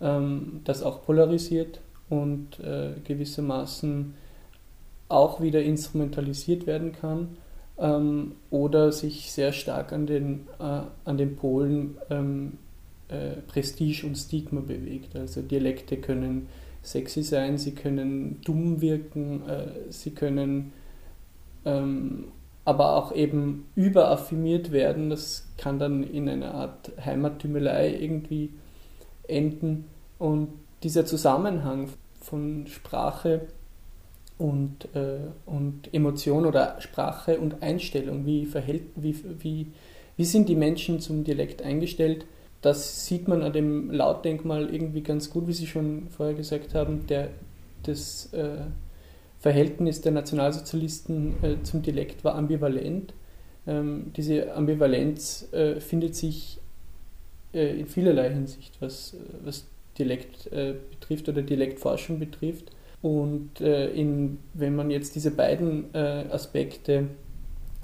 ähm, 0.00 0.60
das 0.64 0.82
auch 0.82 1.02
polarisiert 1.04 1.80
und 2.08 2.60
äh, 2.60 2.92
gewissermaßen 3.04 4.14
auch 5.08 5.40
wieder 5.40 5.62
instrumentalisiert 5.62 6.66
werden 6.66 6.92
kann 6.92 7.36
ähm, 7.78 8.32
oder 8.50 8.92
sich 8.92 9.32
sehr 9.32 9.52
stark 9.52 9.92
an 9.92 10.06
den, 10.06 10.46
äh, 10.58 10.80
an 11.04 11.18
den 11.18 11.36
Polen 11.36 11.96
ähm, 12.10 12.58
äh, 13.08 13.36
Prestige 13.46 14.06
und 14.06 14.16
Stigma 14.16 14.60
bewegt. 14.60 15.16
Also 15.16 15.42
Dialekte 15.42 15.96
können 15.96 16.48
sexy 16.82 17.22
sein, 17.22 17.58
sie 17.58 17.72
können 17.72 18.40
dumm 18.44 18.80
wirken, 18.80 19.42
äh, 19.48 19.90
sie 19.90 20.10
können 20.10 20.72
ähm, 21.64 22.28
aber 22.64 22.96
auch 22.96 23.14
eben 23.14 23.66
überaffirmiert 23.74 24.72
werden. 24.72 25.10
Das 25.10 25.46
kann 25.58 25.78
dann 25.78 26.02
in 26.02 26.28
einer 26.28 26.54
Art 26.54 26.92
Heimattümelei 27.04 27.94
irgendwie 27.94 28.50
enden. 29.28 29.86
Und 30.18 30.48
dieser 30.82 31.04
Zusammenhang 31.04 31.88
von 32.20 32.66
Sprache 32.66 33.48
und, 34.38 34.88
äh, 34.94 35.18
und 35.46 35.92
Emotion 35.92 36.46
oder 36.46 36.80
Sprache 36.80 37.38
und 37.38 37.62
Einstellung, 37.62 38.26
wie, 38.26 38.46
verhält, 38.46 38.84
wie, 38.96 39.16
wie, 39.40 39.66
wie 40.16 40.24
sind 40.24 40.48
die 40.48 40.56
Menschen 40.56 41.00
zum 41.00 41.24
Dialekt 41.24 41.62
eingestellt, 41.62 42.26
das 42.62 43.04
sieht 43.04 43.28
man 43.28 43.42
an 43.42 43.52
dem 43.52 43.90
Lautdenkmal 43.90 44.74
irgendwie 44.74 45.02
ganz 45.02 45.28
gut, 45.28 45.46
wie 45.46 45.52
Sie 45.52 45.66
schon 45.66 46.08
vorher 46.08 46.34
gesagt 46.34 46.74
haben. 46.74 47.06
Der, 47.08 47.28
das, 47.82 48.32
äh, 48.32 48.56
Verhältnis 49.44 50.00
der 50.00 50.12
Nationalsozialisten 50.12 51.34
äh, 51.42 51.62
zum 51.64 51.82
Dialekt 51.82 52.24
war 52.24 52.34
ambivalent. 52.34 53.12
Ähm, 53.66 54.10
diese 54.16 54.54
Ambivalenz 54.54 55.52
äh, 55.52 55.80
findet 55.80 56.16
sich 56.16 56.60
äh, 57.52 57.78
in 57.78 57.86
vielerlei 57.86 58.30
Hinsicht, 58.30 58.78
was, 58.80 59.14
was 59.44 59.66
Dialekt 59.98 60.50
äh, 60.50 60.76
betrifft 60.90 61.28
oder 61.28 61.42
Dialektforschung 61.42 62.18
betrifft. 62.18 62.70
Und 63.02 63.60
äh, 63.60 63.90
in, 63.90 64.38
wenn 64.54 64.74
man 64.76 64.90
jetzt 64.90 65.14
diese 65.14 65.30
beiden 65.30 65.94
äh, 65.94 66.24
Aspekte 66.30 67.08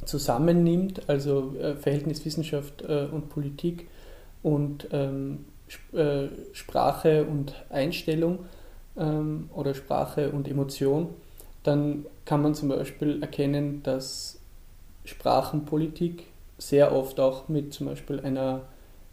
zusammennimmt, 0.07 1.11
also 1.11 1.55
Verhältnis 1.79 2.25
Wissenschaft 2.25 2.81
und 2.81 3.29
Politik 3.29 3.87
und 4.43 4.89
ähm, 4.93 5.45
Sprache 6.53 7.27
und 7.27 7.53
Einstellung 7.69 8.39
ähm, 8.97 9.51
oder 9.53 9.75
Sprache 9.75 10.31
und 10.31 10.49
Emotion, 10.49 11.11
dann 11.63 12.07
kann 12.25 12.43
man 12.43 12.55
zum 12.55 12.69
Beispiel 12.69 13.23
erkennen, 13.23 13.83
dass 13.83 14.41
Sprachenpolitik 15.05 16.25
sehr 16.59 16.95
oft 16.95 17.21
auch 17.21 17.49
mit 17.49 17.73
zum 17.73 17.87
Beispiel 17.87 18.21
einer 18.21 18.63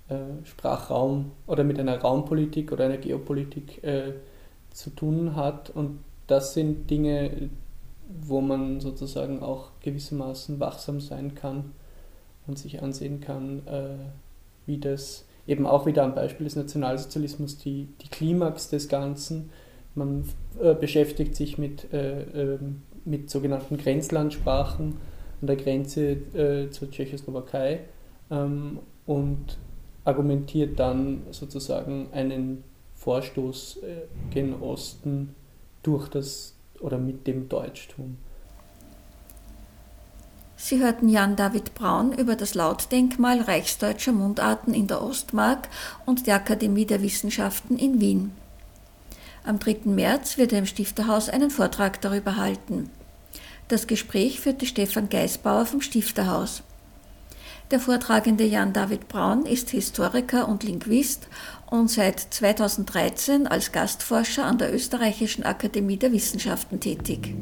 äh, 0.10 0.46
Sprachraum 0.46 1.32
oder 1.48 1.64
mit 1.64 1.80
einer 1.80 2.00
Raumpolitik 2.00 2.72
oder 2.72 2.86
einer 2.86 2.98
Geopolitik 2.98 3.84
äh, 3.84 4.14
zu 4.72 4.90
tun 4.92 5.36
hat. 5.36 5.70
Und 5.70 6.00
das 6.28 6.54
sind 6.54 6.90
Dinge, 6.90 7.50
wo 8.22 8.42
man 8.42 8.80
sozusagen 8.80 9.42
auch 9.42 9.72
gewissermaßen 9.82 10.60
wachsam 10.60 11.02
sein 11.02 11.36
kann 11.36 11.72
und 12.48 12.58
sich 12.58 12.82
ansehen 12.82 13.20
kann, 13.20 13.66
äh, 13.68 13.96
wie 14.66 14.78
das 14.78 15.26
eben 15.46 15.66
auch 15.66 15.86
wieder 15.86 16.04
am 16.04 16.16
Beispiel 16.16 16.46
des 16.46 16.56
Nationalsozialismus 16.56 17.58
die, 17.58 17.88
die 18.02 18.10
Klimax 18.10 18.70
des 18.70 18.90
Ganzen 18.90 19.50
man 19.98 20.24
äh, 20.62 20.74
beschäftigt 20.74 21.36
sich 21.36 21.58
mit, 21.58 21.92
äh, 21.92 22.22
ähm, 22.22 22.84
mit 23.06 23.30
sogenannten 23.30 23.78
Grenzlandsprachen 23.78 24.96
an 25.42 25.48
der 25.48 25.56
Grenze 25.56 26.12
äh, 26.12 26.70
zur 26.72 26.90
Tschechoslowakei 26.90 27.82
ähm, 28.32 28.80
und 29.06 29.58
argumentiert 30.06 30.80
dann 30.80 31.24
sozusagen 31.32 32.08
einen 32.14 32.64
Vorstoß 32.96 33.78
äh, 33.78 34.34
gen 34.34 34.54
Osten 34.62 35.36
durch 35.84 36.08
das 36.10 36.56
oder 36.80 36.98
mit 36.98 37.28
dem 37.28 37.50
Deutschtum. 37.50 38.18
Sie 40.60 40.80
hörten 40.80 41.08
Jan 41.08 41.36
David 41.36 41.76
Braun 41.76 42.14
über 42.14 42.36
das 42.36 42.56
Lautdenkmal 42.56 43.42
reichsdeutscher 43.42 44.12
Mundarten 44.12 44.74
in 44.74 44.88
der 44.88 45.04
Ostmark 45.04 45.70
und 46.08 46.26
der 46.26 46.36
Akademie 46.36 46.86
der 46.86 47.04
Wissenschaften 47.04 47.78
in 47.78 48.02
Wien. 48.02 48.32
Am 49.48 49.60
3. 49.60 49.78
März 49.86 50.38
wird 50.38 50.52
er 50.52 50.60
im 50.60 50.66
Stifterhaus 50.66 51.30
einen 51.30 51.50
Vortrag 51.50 52.02
darüber 52.02 52.36
halten. 52.36 52.90
Das 53.70 53.88
Gespräch 53.88 54.42
führte 54.42 54.66
Stefan 54.66 55.08
Geisbauer 55.08 55.66
vom 55.66 55.80
Stifterhaus. 55.80 56.64
Der 57.72 57.80
Vortragende 57.80 58.44
Jan 58.44 58.74
David 58.74 59.08
Braun 59.08 59.46
ist 59.46 59.70
Historiker 59.70 60.50
und 60.50 60.64
Linguist 60.64 61.30
und 61.66 61.90
seit 61.90 62.20
2013 62.20 63.48
als 63.48 63.72
Gastforscher 63.72 64.44
an 64.44 64.58
der 64.58 64.74
Österreichischen 64.74 65.46
Akademie 65.46 65.96
der 65.96 66.12
Wissenschaften 66.12 66.82
tätig. 66.82 67.34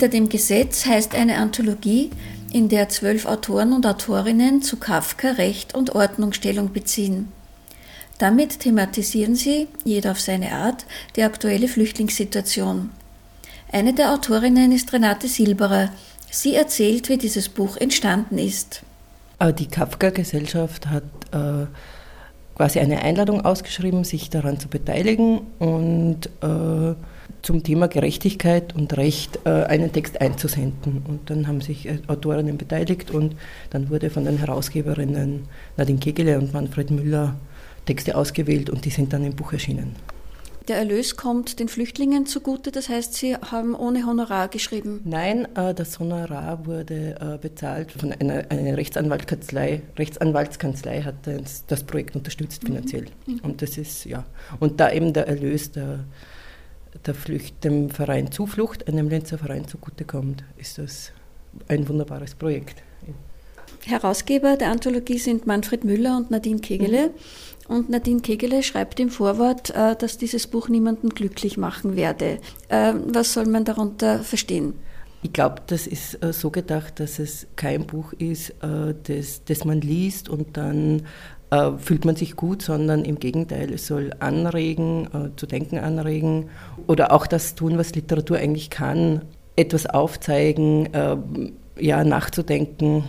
Hinter 0.00 0.16
dem 0.16 0.30
Gesetz 0.30 0.86
heißt 0.86 1.14
eine 1.14 1.36
Anthologie, 1.36 2.08
in 2.50 2.70
der 2.70 2.88
zwölf 2.88 3.26
Autoren 3.26 3.74
und 3.74 3.84
Autorinnen 3.84 4.62
zu 4.62 4.78
Kafka 4.78 5.32
Recht 5.32 5.74
und 5.74 5.94
Ordnung 5.94 6.32
Stellung 6.32 6.72
beziehen. 6.72 7.28
Damit 8.16 8.60
thematisieren 8.60 9.34
sie, 9.34 9.68
jeder 9.84 10.12
auf 10.12 10.20
seine 10.20 10.52
Art, 10.52 10.86
die 11.16 11.22
aktuelle 11.22 11.68
Flüchtlingssituation. 11.68 12.88
Eine 13.70 13.92
der 13.92 14.14
Autorinnen 14.14 14.72
ist 14.72 14.90
Renate 14.94 15.28
Silberer. 15.28 15.90
Sie 16.30 16.54
erzählt, 16.54 17.10
wie 17.10 17.18
dieses 17.18 17.50
Buch 17.50 17.76
entstanden 17.76 18.38
ist. 18.38 18.82
Äh, 19.38 19.52
die 19.52 19.66
Kafka-Gesellschaft 19.66 20.86
hat 20.86 21.02
äh, 21.32 21.66
quasi 22.56 22.78
eine 22.78 23.02
Einladung 23.02 23.44
ausgeschrieben, 23.44 24.04
sich 24.04 24.30
daran 24.30 24.58
zu 24.58 24.68
beteiligen 24.68 25.42
und 25.58 26.30
äh, 26.40 26.94
zum 27.42 27.62
Thema 27.62 27.88
Gerechtigkeit 27.88 28.74
und 28.74 28.96
Recht 28.96 29.40
äh, 29.44 29.50
einen 29.64 29.92
Text 29.92 30.20
einzusenden. 30.20 31.02
Und 31.06 31.30
dann 31.30 31.46
haben 31.46 31.60
sich 31.60 31.86
äh, 31.86 31.98
Autorinnen 32.06 32.58
beteiligt 32.58 33.10
und 33.10 33.36
dann 33.70 33.90
wurde 33.90 34.10
von 34.10 34.24
den 34.24 34.38
Herausgeberinnen 34.38 35.48
Nadine 35.76 35.98
Kegele 35.98 36.38
und 36.38 36.52
Manfred 36.52 36.90
Müller 36.90 37.36
Texte 37.86 38.14
ausgewählt 38.14 38.70
und 38.70 38.84
die 38.84 38.90
sind 38.90 39.12
dann 39.12 39.24
im 39.24 39.34
Buch 39.34 39.52
erschienen. 39.52 39.96
Der 40.68 40.76
Erlös 40.76 41.16
kommt 41.16 41.58
den 41.58 41.68
Flüchtlingen 41.68 42.26
zugute, 42.26 42.70
das 42.70 42.88
heißt, 42.88 43.14
Sie 43.14 43.34
haben 43.34 43.74
ohne 43.74 44.06
Honorar 44.06 44.48
geschrieben? 44.48 45.00
Nein, 45.04 45.48
äh, 45.56 45.74
das 45.74 45.98
Honorar 45.98 46.66
wurde 46.66 47.38
bezahlt 47.40 47.90
von 47.92 48.12
einer, 48.12 48.44
einer 48.50 48.76
Rechtsanwaltskanzlei. 48.76 49.82
Rechtsanwaltskanzlei 49.98 51.02
hat 51.02 51.14
das, 51.66 51.82
Projekt 51.84 52.14
unterstützt 52.14 52.62
finanziell. 52.64 53.06
Mhm. 53.26 53.40
Und 53.42 53.62
das 53.62 53.78
ist, 53.78 54.04
ja. 54.04 54.24
Und 54.60 54.78
da 54.78 54.92
eben 54.92 55.12
der 55.12 55.26
Erlös 55.26 55.72
der 55.72 56.00
der 57.06 57.14
Flücht, 57.14 57.64
dem 57.64 57.90
Verein 57.90 58.32
Zuflucht, 58.32 58.88
einem 58.88 59.08
Lenzer 59.08 59.38
Verein 59.38 59.66
zugutekommt, 59.66 60.44
ist 60.56 60.78
das 60.78 61.12
ein 61.68 61.88
wunderbares 61.88 62.34
Projekt. 62.34 62.82
Herausgeber 63.86 64.56
der 64.56 64.70
Anthologie 64.70 65.18
sind 65.18 65.46
Manfred 65.46 65.84
Müller 65.84 66.16
und 66.16 66.30
Nadine 66.30 66.60
Kegele. 66.60 67.08
Mhm. 67.08 67.14
Und 67.70 67.88
Nadine 67.88 68.20
Kegele 68.20 68.62
schreibt 68.62 68.98
im 68.98 69.10
Vorwort, 69.10 69.70
äh, 69.70 69.94
dass 69.96 70.18
dieses 70.18 70.48
Buch 70.48 70.68
niemanden 70.68 71.10
glücklich 71.10 71.56
machen 71.56 71.96
werde. 71.96 72.38
Äh, 72.68 72.94
was 73.06 73.32
soll 73.32 73.46
man 73.46 73.64
darunter 73.64 74.20
verstehen? 74.20 74.74
Ich 75.22 75.32
glaube, 75.32 75.62
das 75.66 75.86
ist 75.86 76.22
äh, 76.22 76.32
so 76.32 76.50
gedacht, 76.50 76.98
dass 76.98 77.18
es 77.18 77.46
kein 77.56 77.86
Buch 77.86 78.12
ist, 78.14 78.54
das, 78.60 79.44
das 79.44 79.64
man 79.64 79.80
liest 79.80 80.28
und 80.28 80.56
dann 80.56 81.02
äh, 81.50 81.72
fühlt 81.78 82.04
man 82.04 82.16
sich 82.16 82.36
gut, 82.36 82.62
sondern 82.62 83.04
im 83.04 83.18
Gegenteil, 83.18 83.72
es 83.72 83.86
soll 83.86 84.12
anregen, 84.20 85.06
äh, 85.06 85.36
zu 85.36 85.46
denken 85.46 85.78
anregen 85.78 86.48
oder 86.86 87.12
auch 87.12 87.26
das 87.26 87.54
tun, 87.54 87.78
was 87.78 87.94
Literatur 87.94 88.38
eigentlich 88.38 88.70
kann, 88.70 89.22
etwas 89.56 89.86
aufzeigen, 89.86 90.92
äh, 90.94 91.16
ja, 91.78 92.04
nachzudenken, 92.04 93.04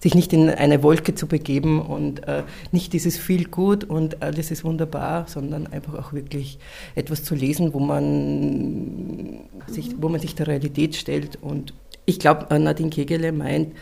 sich 0.00 0.14
nicht 0.14 0.32
in 0.32 0.48
eine 0.48 0.82
Wolke 0.82 1.14
zu 1.14 1.26
begeben 1.26 1.82
und 1.82 2.26
äh, 2.26 2.42
nicht 2.72 2.92
dieses 2.94 3.18
viel 3.18 3.48
gut 3.48 3.84
und 3.84 4.22
alles 4.22 4.50
ist 4.50 4.64
wunderbar, 4.64 5.26
sondern 5.28 5.66
einfach 5.66 5.94
auch 5.94 6.12
wirklich 6.12 6.58
etwas 6.94 7.22
zu 7.22 7.34
lesen, 7.34 7.74
wo 7.74 7.80
man 7.80 9.40
sich, 9.66 9.94
wo 10.00 10.08
man 10.08 10.20
sich 10.20 10.34
der 10.34 10.46
Realität 10.46 10.96
stellt. 10.96 11.38
Und 11.42 11.74
ich 12.06 12.18
glaube, 12.18 12.58
Nadine 12.58 12.90
Kegele 12.90 13.30
meint, 13.32 13.74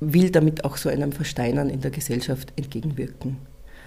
will 0.00 0.30
damit 0.30 0.64
auch 0.64 0.76
so 0.76 0.88
einem 0.88 1.12
Versteinern 1.12 1.70
in 1.70 1.80
der 1.80 1.90
Gesellschaft 1.90 2.52
entgegenwirken. 2.56 3.36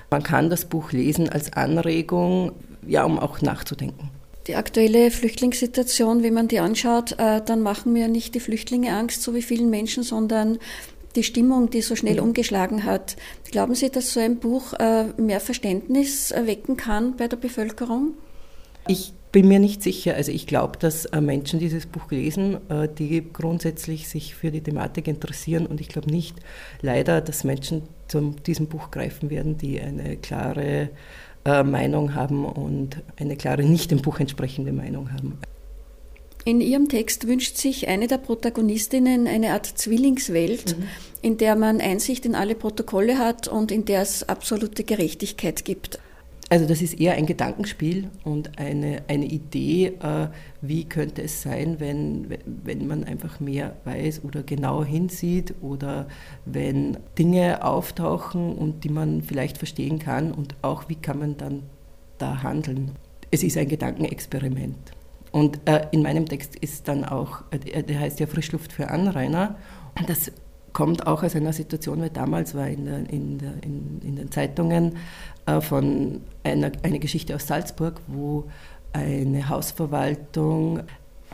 Man 0.10 0.24
kann 0.24 0.50
das 0.50 0.66
Buch 0.66 0.92
lesen 0.92 1.30
als 1.30 1.54
Anregung, 1.54 2.52
ja, 2.86 3.04
um 3.04 3.20
auch 3.20 3.42
nachzudenken. 3.42 4.10
Die 4.48 4.56
aktuelle 4.56 5.10
Flüchtlingssituation, 5.10 6.22
wenn 6.22 6.34
man 6.34 6.50
die 6.50 6.60
anschaut, 6.60 7.14
äh, 7.14 7.42
dann 7.44 7.62
machen 7.62 7.94
mir 7.94 8.10
nicht 8.10 8.36
die 8.36 8.42
Flüchtlinge 8.42 8.94
Angst, 8.94 9.24
so 9.24 9.34
wie 9.34 9.42
vielen 9.42 9.70
Menschen, 9.70 10.04
sondern 10.04 10.60
die 11.16 11.24
Stimmung, 11.24 11.70
die 11.70 11.82
so 11.82 11.96
schnell 11.96 12.20
umgeschlagen 12.20 12.84
hat. 12.84 13.16
Glauben 13.52 13.76
Sie, 13.76 13.90
dass 13.90 14.14
so 14.14 14.20
ein 14.20 14.38
Buch 14.38 14.74
äh, 14.74 15.06
mehr 15.18 15.40
Verständnis 15.40 16.32
erwecken 16.32 16.76
kann 16.76 17.16
bei 17.16 17.28
der 17.28 17.38
Bevölkerung? 17.38 18.16
Ich 18.88 19.14
bin 19.34 19.48
mir 19.48 19.60
nicht 19.60 19.84
sicher. 19.84 20.16
Also 20.16 20.32
ich 20.32 20.48
glaube, 20.48 20.78
dass 20.80 21.06
äh, 21.06 21.20
Menschen 21.20 21.60
dieses 21.60 21.88
Buch 21.88 22.12
lesen, 22.12 22.58
äh, 22.70 22.88
die 22.88 23.34
grundsätzlich 23.34 24.08
sich 24.08 24.36
für 24.36 24.52
die 24.52 24.62
Thematik 24.62 25.08
interessieren. 25.08 25.66
Und 25.66 25.82
ich 25.82 25.90
glaube 25.90 26.10
nicht 26.10 26.38
leider, 26.82 27.20
dass 27.20 27.44
Menschen 27.44 27.82
zu 28.08 28.36
diesem 28.46 28.68
Buch 28.68 28.92
greifen 28.92 29.30
werden, 29.30 29.58
die 29.58 29.82
eine 29.82 30.16
klare 30.18 30.92
äh, 31.46 31.64
Meinung 31.64 32.14
haben 32.14 32.46
und 32.46 33.02
eine 33.18 33.36
klare, 33.36 33.64
nicht 33.64 33.92
dem 33.92 34.02
Buch 34.02 34.20
entsprechende 34.20 34.72
Meinung 34.72 35.12
haben. 35.12 35.40
In 36.46 36.62
ihrem 36.62 36.88
Text 36.88 37.26
wünscht 37.26 37.58
sich 37.58 37.88
eine 37.88 38.08
der 38.08 38.20
Protagonistinnen 38.20 39.28
eine 39.28 39.54
Art 39.54 39.66
Zwillingswelt, 39.66 40.78
mhm. 40.78 40.84
in 41.22 41.38
der 41.38 41.56
man 41.56 41.82
Einsicht 41.82 42.26
in 42.28 42.36
alle 42.36 42.54
Protokolle 42.54 43.18
hat 43.18 43.48
und 43.48 43.72
in 43.72 43.86
der 43.86 44.04
es 44.04 44.30
absolute 44.30 44.84
Gerechtigkeit 44.84 45.66
gibt. 45.66 46.00
Also 46.50 46.68
das 46.68 46.82
ist 46.82 47.00
eher 47.00 47.14
ein 47.14 47.26
Gedankenspiel 47.26 48.10
und 48.24 48.60
eine, 48.60 49.04
eine 49.08 49.26
Idee, 49.26 49.94
äh, 50.02 50.28
wie 50.62 50.84
könnte 50.84 51.24
es 51.24 51.42
sein, 51.42 51.80
wenn, 51.80 52.28
wenn 52.46 52.86
man 52.86 53.04
einfach 53.06 53.40
mehr 53.40 53.76
weiß 53.86 54.24
oder 54.24 54.44
genau 54.44 54.84
hinsieht 54.84 55.56
oder 55.62 56.08
wenn 56.46 56.98
Dinge 57.18 57.64
auftauchen 57.64 58.54
und 58.54 58.84
die 58.84 58.90
man 58.90 59.22
vielleicht 59.22 59.58
verstehen 59.58 60.00
kann 60.00 60.32
und 60.32 60.56
auch 60.62 60.90
wie 60.90 60.96
kann 60.96 61.20
man 61.20 61.38
dann 61.38 61.64
da 62.18 62.44
handeln. 62.44 62.92
Es 63.32 63.42
ist 63.42 63.58
ein 63.58 63.68
Gedankenexperiment. 63.68 64.92
Und 65.32 65.68
äh, 65.68 65.88
in 65.92 66.04
meinem 66.04 66.28
Text 66.28 66.56
ist 66.58 66.88
dann 66.88 67.04
auch, 67.04 67.44
äh, 67.50 67.82
der 67.82 68.00
heißt 68.00 68.20
ja 68.20 68.28
Frischluft 68.28 68.72
für 68.72 68.92
Anrainer. 68.92 69.56
Das 70.08 70.32
kommt 70.74 71.08
auch 71.08 71.24
aus 71.24 71.36
einer 71.36 71.54
Situation, 71.54 72.02
weil 72.02 72.10
damals 72.10 72.56
war 72.56 72.68
in, 72.68 72.86
der, 72.86 73.10
in, 73.10 73.38
der, 73.38 73.54
in, 73.64 74.02
in 74.04 74.16
den 74.16 74.32
Zeitungen 74.32 74.98
äh, 75.46 75.62
von 75.62 76.22
einer 76.44 76.72
eine 76.84 77.00
Geschichte 77.00 77.36
aus 77.36 77.48
Salzburg, 77.48 78.02
wo 78.08 78.46
eine 78.92 79.50
Hausverwaltung 79.50 80.84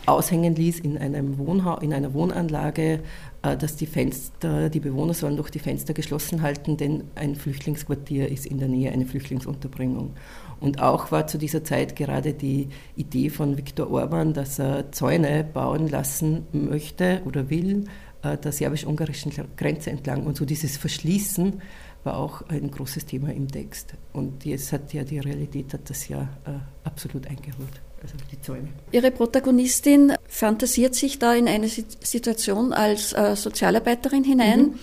aushängen 0.06 0.56
ließ 0.56 0.80
in, 0.80 0.98
einem 0.98 1.38
Wohnha 1.38 1.78
in 1.82 1.94
einer 1.94 2.14
Wohnanlage, 2.14 3.02
äh, 3.42 3.58
dass 3.58 3.76
die 3.76 3.86
Fenster, 3.86 4.70
die 4.70 4.80
Bewohner 4.80 5.14
sollen 5.14 5.38
doch 5.38 5.50
die 5.50 5.60
Fenster 5.60 5.94
geschlossen 5.94 6.42
halten, 6.42 6.78
denn 6.78 7.06
ein 7.16 7.36
Flüchtlingsquartier 7.36 8.30
ist 8.30 8.46
in 8.46 8.60
der 8.60 8.68
Nähe 8.68 8.92
eine 8.92 9.06
Flüchtlingsunterbringung. 9.06 10.14
Und 10.60 10.82
auch 10.82 11.12
war 11.12 11.28
zu 11.28 11.38
dieser 11.38 11.64
Zeit 11.64 11.96
gerade 11.96 12.34
die 12.34 12.70
Idee 12.96 13.30
von 13.30 13.58
Viktor 13.58 13.92
Orban, 13.92 14.34
dass 14.34 14.60
er 14.60 14.92
Zäune 14.92 15.46
bauen 15.46 15.88
lassen 15.88 16.48
möchte 16.52 17.22
oder 17.26 17.50
will, 17.50 17.86
der 18.24 18.52
serbisch-ungarischen 18.52 19.32
Grenze 19.56 19.92
entlang. 19.92 20.26
Und 20.26 20.38
so 20.38 20.46
dieses 20.46 20.78
Verschließen 20.78 21.62
war 22.04 22.18
auch 22.18 22.42
ein 22.50 22.72
großes 22.72 23.06
Thema 23.06 23.34
im 23.34 23.48
Text. 23.48 23.94
Und 24.14 24.46
jetzt 24.46 24.72
hat 24.72 24.94
ja 24.94 25.04
die 25.04 25.20
Realität 25.20 25.74
hat 25.74 25.90
das 25.90 26.08
ja 26.08 26.22
äh, 26.46 26.52
absolut 26.84 27.28
eingeholt. 27.28 27.82
Also 28.02 28.16
die 28.32 28.40
Zäune. 28.42 28.70
Ihre 28.92 29.12
Protagonistin 29.12 30.14
fantasiert 30.28 30.96
sich 30.96 31.20
da 31.20 31.34
in 31.34 31.50
eine 31.50 31.68
Situation 31.68 32.72
als 32.72 33.12
äh, 33.12 33.36
Sozialarbeiterin 33.36 34.24
hinein, 34.24 34.62
mhm. 34.62 34.76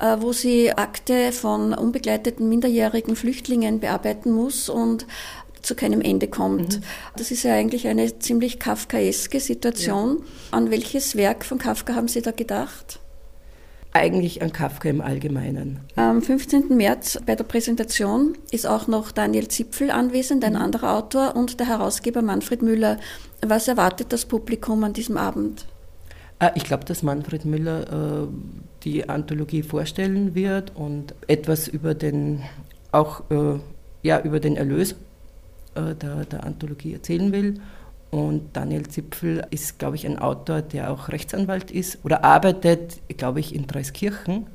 äh, 0.00 0.20
wo 0.20 0.32
sie 0.32 0.72
Akte 0.72 1.30
von 1.30 1.72
unbegleiteten 1.72 2.48
minderjährigen 2.48 3.14
Flüchtlingen 3.14 3.78
bearbeiten 3.78 4.32
muss 4.32 4.68
und 4.68 5.06
zu 5.64 5.74
keinem 5.74 6.00
Ende 6.00 6.28
kommt. 6.28 6.78
Mhm. 6.78 6.84
Das 7.16 7.30
ist 7.30 7.42
ja 7.42 7.54
eigentlich 7.54 7.86
eine 7.88 8.18
ziemlich 8.18 8.58
kafkaeske 8.58 9.40
Situation. 9.40 10.18
Ja. 10.18 10.24
An 10.58 10.70
welches 10.70 11.16
Werk 11.16 11.44
von 11.44 11.58
Kafka 11.58 11.94
haben 11.94 12.08
Sie 12.08 12.22
da 12.22 12.30
gedacht? 12.30 13.00
Eigentlich 13.92 14.42
an 14.42 14.52
Kafka 14.52 14.88
im 14.88 15.00
Allgemeinen. 15.00 15.78
Am 15.94 16.20
15. 16.20 16.76
März 16.76 17.20
bei 17.24 17.36
der 17.36 17.44
Präsentation 17.44 18.36
ist 18.50 18.66
auch 18.66 18.88
noch 18.88 19.12
Daniel 19.12 19.46
Zipfel 19.46 19.92
anwesend, 19.92 20.44
ein 20.44 20.54
mhm. 20.54 20.62
anderer 20.62 20.96
Autor, 20.96 21.36
und 21.36 21.60
der 21.60 21.68
Herausgeber 21.68 22.20
Manfred 22.20 22.62
Müller. 22.62 22.98
Was 23.40 23.68
erwartet 23.68 24.12
das 24.12 24.24
Publikum 24.24 24.82
an 24.82 24.94
diesem 24.94 25.16
Abend? 25.16 25.66
Ah, 26.40 26.50
ich 26.56 26.64
glaube, 26.64 26.84
dass 26.84 27.04
Manfred 27.04 27.44
Müller 27.44 28.24
äh, 28.24 28.26
die 28.82 29.08
Anthologie 29.08 29.62
vorstellen 29.62 30.34
wird 30.34 30.74
und 30.74 31.14
etwas 31.28 31.68
über 31.68 31.94
den, 31.94 32.42
auch 32.90 33.22
äh, 33.30 33.60
ja, 34.02 34.20
über 34.20 34.40
den 34.40 34.56
Erlös 34.56 34.96
äh, 35.74 35.94
der, 35.94 36.24
der 36.24 36.44
Anthologie 36.44 36.94
erzählen 36.94 37.32
will. 37.32 37.60
Und 38.10 38.56
Daniel 38.56 38.86
Zipfel 38.88 39.44
ist, 39.50 39.78
glaube 39.78 39.96
ich, 39.96 40.06
ein 40.06 40.18
Autor, 40.18 40.62
der 40.62 40.92
auch 40.92 41.08
Rechtsanwalt 41.08 41.70
ist 41.70 41.98
oder 42.04 42.24
arbeitet, 42.24 43.00
glaube 43.16 43.40
ich, 43.40 43.54
in 43.54 43.66
Dreiskirchen 43.66 44.46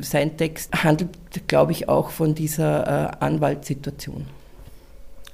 sein 0.00 0.36
Text 0.36 0.84
handelt, 0.84 1.10
glaube 1.48 1.72
ich, 1.72 1.88
auch 1.88 2.10
von 2.10 2.34
dieser 2.34 3.12
äh, 3.12 3.24
Anwaltssituation. 3.24 4.26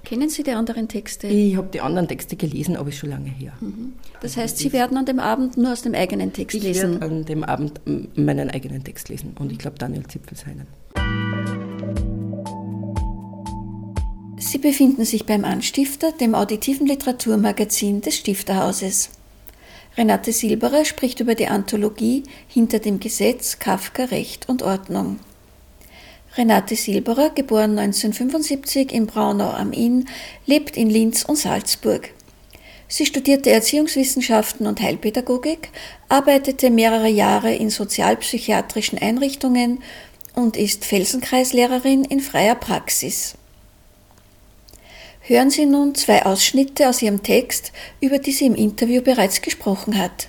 Kennen 0.04 0.28
Sie 0.28 0.44
die 0.44 0.52
anderen 0.52 0.86
Texte? 0.86 1.26
Ich 1.26 1.56
habe 1.56 1.68
die 1.72 1.80
anderen 1.80 2.06
Texte 2.06 2.36
gelesen, 2.36 2.76
aber 2.76 2.90
ist 2.90 2.98
schon 2.98 3.10
lange 3.10 3.28
her. 3.28 3.54
Mhm. 3.60 3.94
Das 4.20 4.36
heißt, 4.36 4.56
Sie 4.56 4.72
werden 4.72 4.96
an 4.96 5.04
dem 5.04 5.18
Abend 5.18 5.56
nur 5.56 5.72
aus 5.72 5.82
dem 5.82 5.94
eigenen 5.94 6.32
Text 6.32 6.56
ich 6.56 6.62
lesen? 6.62 6.94
Ich 6.94 7.00
werde 7.00 7.14
an 7.14 7.24
dem 7.24 7.42
Abend 7.42 7.80
meinen 8.16 8.50
eigenen 8.50 8.84
Text 8.84 9.08
lesen 9.08 9.34
und 9.38 9.50
ich 9.50 9.58
glaube 9.58 9.78
Daniel 9.78 10.06
Zipfel 10.06 10.36
seinen. 10.36 12.15
Sie 14.46 14.58
befinden 14.58 15.04
sich 15.04 15.26
beim 15.26 15.44
Anstifter, 15.44 16.12
dem 16.12 16.36
auditiven 16.36 16.86
Literaturmagazin 16.86 18.00
des 18.00 18.14
Stifterhauses. 18.14 19.10
Renate 19.96 20.32
Silberer 20.32 20.84
spricht 20.84 21.18
über 21.18 21.34
die 21.34 21.48
Anthologie 21.48 22.22
Hinter 22.46 22.78
dem 22.78 23.00
Gesetz 23.00 23.58
Kafka 23.58 24.04
Recht 24.04 24.48
und 24.48 24.62
Ordnung. 24.62 25.18
Renate 26.36 26.76
Silberer, 26.76 27.30
geboren 27.30 27.76
1975 27.76 28.92
in 28.92 29.08
Braunau 29.08 29.50
am 29.50 29.72
Inn, 29.72 30.06
lebt 30.46 30.76
in 30.76 30.90
Linz 30.90 31.24
und 31.24 31.36
Salzburg. 31.36 32.10
Sie 32.86 33.04
studierte 33.04 33.50
Erziehungswissenschaften 33.50 34.68
und 34.68 34.80
Heilpädagogik, 34.80 35.70
arbeitete 36.08 36.70
mehrere 36.70 37.08
Jahre 37.08 37.52
in 37.52 37.68
sozialpsychiatrischen 37.68 39.00
Einrichtungen 39.00 39.82
und 40.36 40.56
ist 40.56 40.84
Felsenkreislehrerin 40.84 42.04
in 42.04 42.20
freier 42.20 42.54
Praxis. 42.54 43.34
Hören 45.28 45.50
Sie 45.50 45.66
nun 45.66 45.96
zwei 45.96 46.24
Ausschnitte 46.24 46.88
aus 46.88 47.02
ihrem 47.02 47.20
Text, 47.20 47.72
über 48.00 48.20
die 48.20 48.30
sie 48.30 48.46
im 48.46 48.54
Interview 48.54 49.02
bereits 49.02 49.42
gesprochen 49.42 49.98
hat. 49.98 50.28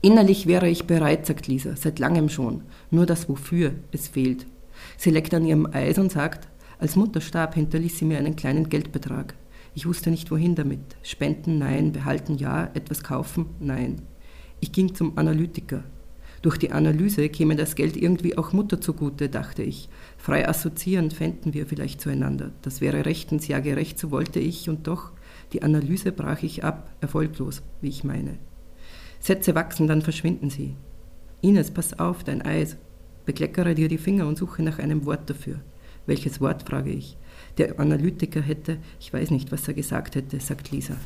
Innerlich 0.00 0.46
wäre 0.46 0.70
ich 0.70 0.86
bereit, 0.86 1.26
sagt 1.26 1.46
Lisa, 1.46 1.76
seit 1.76 1.98
langem 1.98 2.30
schon. 2.30 2.62
Nur 2.90 3.04
das 3.04 3.28
Wofür, 3.28 3.74
es 3.92 4.08
fehlt. 4.08 4.46
Sie 4.96 5.10
leckt 5.10 5.34
an 5.34 5.44
ihrem 5.44 5.66
Eis 5.70 5.98
und 5.98 6.12
sagt, 6.12 6.48
als 6.78 6.96
Mutter 6.96 7.20
starb, 7.20 7.56
hinterließ 7.56 7.98
sie 7.98 8.06
mir 8.06 8.16
einen 8.16 8.36
kleinen 8.36 8.70
Geldbetrag. 8.70 9.34
Ich 9.74 9.84
wusste 9.84 10.10
nicht, 10.10 10.30
wohin 10.30 10.54
damit. 10.54 10.96
Spenden, 11.02 11.58
nein. 11.58 11.92
Behalten, 11.92 12.38
ja. 12.38 12.70
Etwas 12.72 13.04
kaufen, 13.04 13.50
nein. 13.60 14.00
Ich 14.60 14.72
ging 14.72 14.94
zum 14.94 15.18
Analytiker. 15.18 15.84
Durch 16.40 16.56
die 16.56 16.72
Analyse 16.72 17.28
käme 17.28 17.56
das 17.56 17.74
Geld 17.74 17.96
irgendwie 17.98 18.38
auch 18.38 18.52
Mutter 18.52 18.80
zugute, 18.80 19.28
dachte 19.28 19.62
ich. 19.62 19.90
Frei 20.24 20.48
assoziieren 20.48 21.10
fänden 21.10 21.52
wir 21.52 21.66
vielleicht 21.66 22.00
zueinander. 22.00 22.50
Das 22.62 22.80
wäre 22.80 23.04
rechtens, 23.04 23.46
ja 23.46 23.60
gerecht, 23.60 23.98
so 23.98 24.10
wollte 24.10 24.40
ich, 24.40 24.70
und 24.70 24.86
doch, 24.86 25.12
die 25.52 25.62
Analyse 25.62 26.12
brach 26.12 26.42
ich 26.42 26.64
ab, 26.64 26.90
erfolglos, 27.02 27.62
wie 27.82 27.90
ich 27.90 28.04
meine. 28.04 28.38
Sätze 29.20 29.54
wachsen, 29.54 29.86
dann 29.86 30.00
verschwinden 30.00 30.48
sie. 30.48 30.76
Ines, 31.42 31.72
pass 31.72 31.98
auf, 31.98 32.24
dein 32.24 32.40
Eis. 32.40 32.78
Bekleckere 33.26 33.74
dir 33.74 33.88
die 33.88 33.98
Finger 33.98 34.26
und 34.26 34.38
suche 34.38 34.62
nach 34.62 34.78
einem 34.78 35.04
Wort 35.04 35.28
dafür. 35.28 35.60
Welches 36.06 36.40
Wort, 36.40 36.66
frage 36.66 36.90
ich. 36.90 37.18
Der 37.58 37.78
Analytiker 37.78 38.40
hätte, 38.40 38.78
ich 39.00 39.12
weiß 39.12 39.30
nicht, 39.30 39.52
was 39.52 39.68
er 39.68 39.74
gesagt 39.74 40.14
hätte, 40.14 40.40
sagt 40.40 40.70
Lisa. 40.70 40.96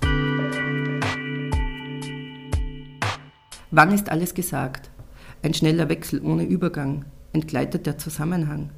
Wann 3.72 3.90
ist 3.90 4.10
alles 4.10 4.32
gesagt? 4.32 4.92
Ein 5.42 5.54
schneller 5.54 5.88
Wechsel 5.88 6.20
ohne 6.22 6.44
Übergang, 6.44 7.04
entgleitet 7.32 7.84
der 7.84 7.98
Zusammenhang. 7.98 8.70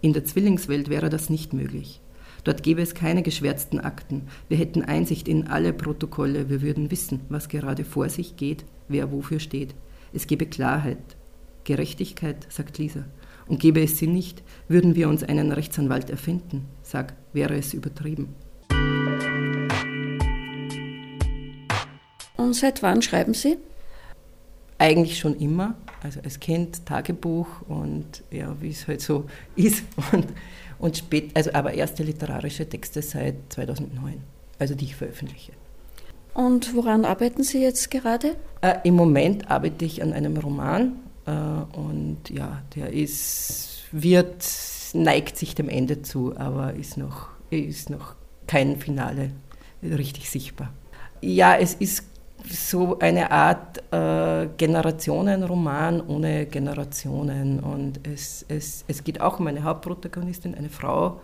In 0.00 0.12
der 0.12 0.24
Zwillingswelt 0.24 0.90
wäre 0.90 1.10
das 1.10 1.28
nicht 1.28 1.52
möglich. 1.52 2.00
Dort 2.44 2.62
gäbe 2.62 2.82
es 2.82 2.94
keine 2.94 3.22
geschwärzten 3.22 3.80
Akten. 3.80 4.28
Wir 4.48 4.56
hätten 4.56 4.82
Einsicht 4.82 5.26
in 5.26 5.48
alle 5.48 5.72
Protokolle. 5.72 6.48
Wir 6.48 6.62
würden 6.62 6.90
wissen, 6.90 7.20
was 7.28 7.48
gerade 7.48 7.84
vor 7.84 8.08
sich 8.08 8.36
geht, 8.36 8.64
wer 8.86 9.10
wofür 9.10 9.40
steht. 9.40 9.74
Es 10.12 10.26
gäbe 10.26 10.46
Klarheit. 10.46 11.16
Gerechtigkeit, 11.64 12.46
sagt 12.48 12.78
Lisa. 12.78 13.04
Und 13.48 13.60
gäbe 13.60 13.82
es 13.82 13.98
sie 13.98 14.06
nicht, 14.06 14.42
würden 14.68 14.94
wir 14.94 15.08
uns 15.08 15.24
einen 15.24 15.52
Rechtsanwalt 15.52 16.10
erfinden. 16.10 16.66
Sag, 16.82 17.14
wäre 17.32 17.56
es 17.56 17.74
übertrieben. 17.74 18.34
Und 22.36 22.54
seit 22.54 22.82
wann 22.82 23.02
schreiben 23.02 23.34
Sie? 23.34 23.56
Eigentlich 24.78 25.18
schon 25.18 25.34
immer. 25.36 25.74
Also 26.02 26.20
als 26.22 26.38
Kind 26.38 26.86
Tagebuch 26.86 27.46
und 27.68 28.22
ja, 28.30 28.54
wie 28.60 28.70
es 28.70 28.86
halt 28.86 29.00
so 29.00 29.24
ist. 29.56 29.84
Und, 30.12 30.26
und 30.78 30.96
spät, 30.96 31.30
also 31.34 31.52
aber 31.52 31.74
erste 31.74 32.02
literarische 32.02 32.68
Texte 32.68 33.02
seit 33.02 33.36
2009, 33.50 34.20
also 34.58 34.74
die 34.74 34.86
ich 34.86 34.96
veröffentliche. 34.96 35.52
Und 36.34 36.74
woran 36.76 37.04
arbeiten 37.04 37.42
Sie 37.42 37.60
jetzt 37.60 37.90
gerade? 37.90 38.36
Äh, 38.60 38.76
Im 38.84 38.94
Moment 38.94 39.50
arbeite 39.50 39.84
ich 39.84 40.02
an 40.02 40.12
einem 40.12 40.36
Roman 40.36 40.92
äh, 41.26 41.30
und 41.76 42.30
ja, 42.30 42.62
der 42.76 42.92
ist, 42.92 43.80
wird, 43.90 44.46
neigt 44.92 45.36
sich 45.36 45.56
dem 45.56 45.68
Ende 45.68 46.02
zu, 46.02 46.36
aber 46.36 46.74
ist 46.74 46.96
noch, 46.96 47.30
ist 47.50 47.90
noch 47.90 48.14
kein 48.46 48.78
Finale 48.78 49.30
richtig 49.82 50.30
sichtbar. 50.30 50.72
Ja, 51.20 51.56
es 51.56 51.74
ist 51.74 52.04
so 52.46 52.98
eine 52.98 53.30
Art 53.30 53.82
äh, 53.92 54.48
Generationenroman 54.56 56.00
ohne 56.00 56.46
Generationen 56.46 57.60
und 57.60 58.06
es, 58.06 58.44
es, 58.48 58.84
es 58.86 59.04
geht 59.04 59.20
auch 59.20 59.40
um 59.40 59.46
eine 59.46 59.64
Hauptprotagonistin, 59.64 60.54
eine 60.54 60.68
Frau 60.68 61.20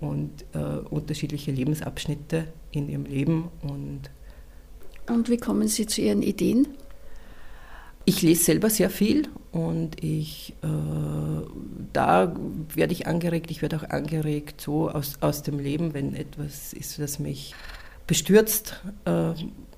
und 0.00 0.44
äh, 0.54 0.58
unterschiedliche 0.90 1.52
Lebensabschnitte 1.52 2.48
in 2.72 2.88
ihrem 2.88 3.04
Leben 3.04 3.50
und 3.62 4.10
und 5.06 5.28
wie 5.28 5.36
kommen 5.36 5.68
Sie 5.68 5.86
zu 5.86 6.00
Ihren 6.00 6.22
Ideen? 6.22 6.66
Ich 8.06 8.22
lese 8.22 8.44
selber 8.44 8.68
sehr 8.68 8.90
viel 8.90 9.28
und 9.50 10.02
ich, 10.02 10.54
äh, 10.62 10.66
da 11.92 12.34
werde 12.74 12.92
ich 12.92 13.06
angeregt, 13.06 13.50
ich 13.50 13.62
werde 13.62 13.76
auch 13.76 13.88
angeregt 13.88 14.60
so 14.60 14.90
aus, 14.90 15.14
aus 15.20 15.42
dem 15.42 15.58
Leben, 15.58 15.94
wenn 15.94 16.14
etwas 16.14 16.74
ist, 16.74 16.98
das 16.98 17.18
mich 17.18 17.54
bestürzt 18.06 18.82
äh, 19.06 19.32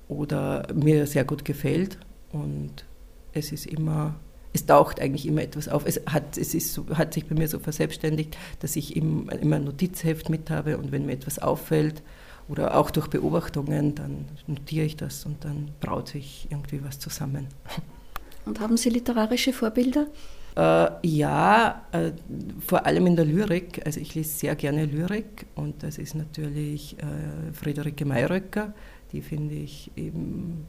oder 0.09 0.67
mir 0.75 1.07
sehr 1.07 1.25
gut 1.25 1.45
gefällt 1.45 1.99
und 2.33 2.85
es 3.33 3.53
ist 3.53 3.67
immer, 3.67 4.15
es 4.53 4.67
taucht 4.67 5.01
eigentlich 5.01 5.27
immer 5.27 5.43
etwas 5.43 5.69
auf. 5.69 5.85
Es 5.87 6.01
hat, 6.07 6.39
es 6.39 6.55
ist 6.55 6.81
hat 6.95 7.15
sich 7.15 7.27
bei 7.27 7.35
mir 7.35 7.49
so 7.49 7.59
verselbstständigt, 7.59 8.37
dass 8.61 8.77
ich 8.77 8.97
immer 8.97 9.33
ein 9.33 9.65
Notizheft 9.65 10.31
mit 10.31 10.51
habe 10.51 10.79
und 10.79 10.93
wenn 10.93 11.07
mir 11.07 11.13
etwas 11.13 11.39
auffällt, 11.39 12.03
oder 12.49 12.77
auch 12.77 12.91
durch 12.91 13.09
Beobachtungen, 13.09 13.95
dann 13.95 14.27
notiere 14.47 14.87
ich 14.87 14.97
das 14.97 15.27
und 15.27 15.45
dann 15.45 15.71
braut 15.81 16.09
sich 16.09 16.47
irgendwie 16.51 16.83
was 16.85 16.99
zusammen. 16.99 17.49
Und 18.45 18.61
haben 18.61 18.77
Sie 18.77 18.91
literarische 18.91 19.53
Vorbilder? 19.53 20.07
Äh, 20.57 20.91
ja, 21.03 21.85
äh, 21.93 22.13
vor 22.65 22.87
allem 22.87 23.07
in 23.09 23.17
der 23.17 23.25
Lyrik. 23.25 23.83
Also 23.85 24.01
ich 24.01 24.15
lese 24.15 24.31
sehr 24.31 24.55
gerne 24.55 24.87
Lyrik 24.87 25.47
und 25.57 25.83
das 25.83 25.99
ist 25.99 26.15
natürlich 26.15 26.97
äh, 26.99 27.53
Friederike 27.53 28.05
Mayröcker, 28.05 28.73
die 29.13 29.23
finde 29.23 29.55
ich 29.55 29.91
eben 29.97 30.67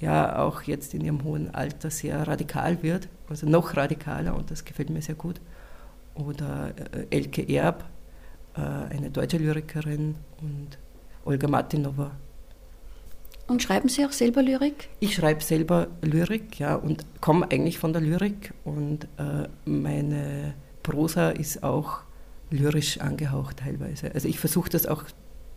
ja 0.00 0.38
auch 0.38 0.62
jetzt 0.62 0.94
in 0.94 1.02
ihrem 1.02 1.24
hohen 1.24 1.54
Alter 1.54 1.90
sehr 1.90 2.26
radikal 2.26 2.82
wird, 2.82 3.08
also 3.28 3.48
noch 3.48 3.76
radikaler 3.76 4.34
und 4.34 4.50
das 4.50 4.64
gefällt 4.64 4.90
mir 4.90 5.02
sehr 5.02 5.14
gut. 5.14 5.40
Oder 6.14 6.72
äh, 6.92 7.06
Elke 7.10 7.48
Erb, 7.48 7.84
äh, 8.56 8.60
eine 8.60 9.10
deutsche 9.10 9.38
Lyrikerin 9.38 10.16
und 10.40 10.78
Olga 11.24 11.48
Martinova. 11.48 12.12
Und 13.46 13.62
schreiben 13.62 13.88
Sie 13.88 14.04
auch 14.04 14.12
selber 14.12 14.42
Lyrik? 14.42 14.88
Ich 15.00 15.16
schreibe 15.16 15.42
selber 15.42 15.88
Lyrik, 16.02 16.58
ja, 16.60 16.76
und 16.76 17.04
komme 17.20 17.50
eigentlich 17.50 17.78
von 17.78 17.92
der 17.92 18.00
Lyrik 18.00 18.54
und 18.64 19.04
äh, 19.18 19.48
meine 19.64 20.54
Prosa 20.82 21.30
ist 21.30 21.62
auch 21.62 22.02
lyrisch 22.50 22.98
angehaucht 23.00 23.58
teilweise. 23.58 24.14
Also 24.14 24.28
ich 24.28 24.38
versuche 24.38 24.70
das 24.70 24.86
auch 24.86 25.04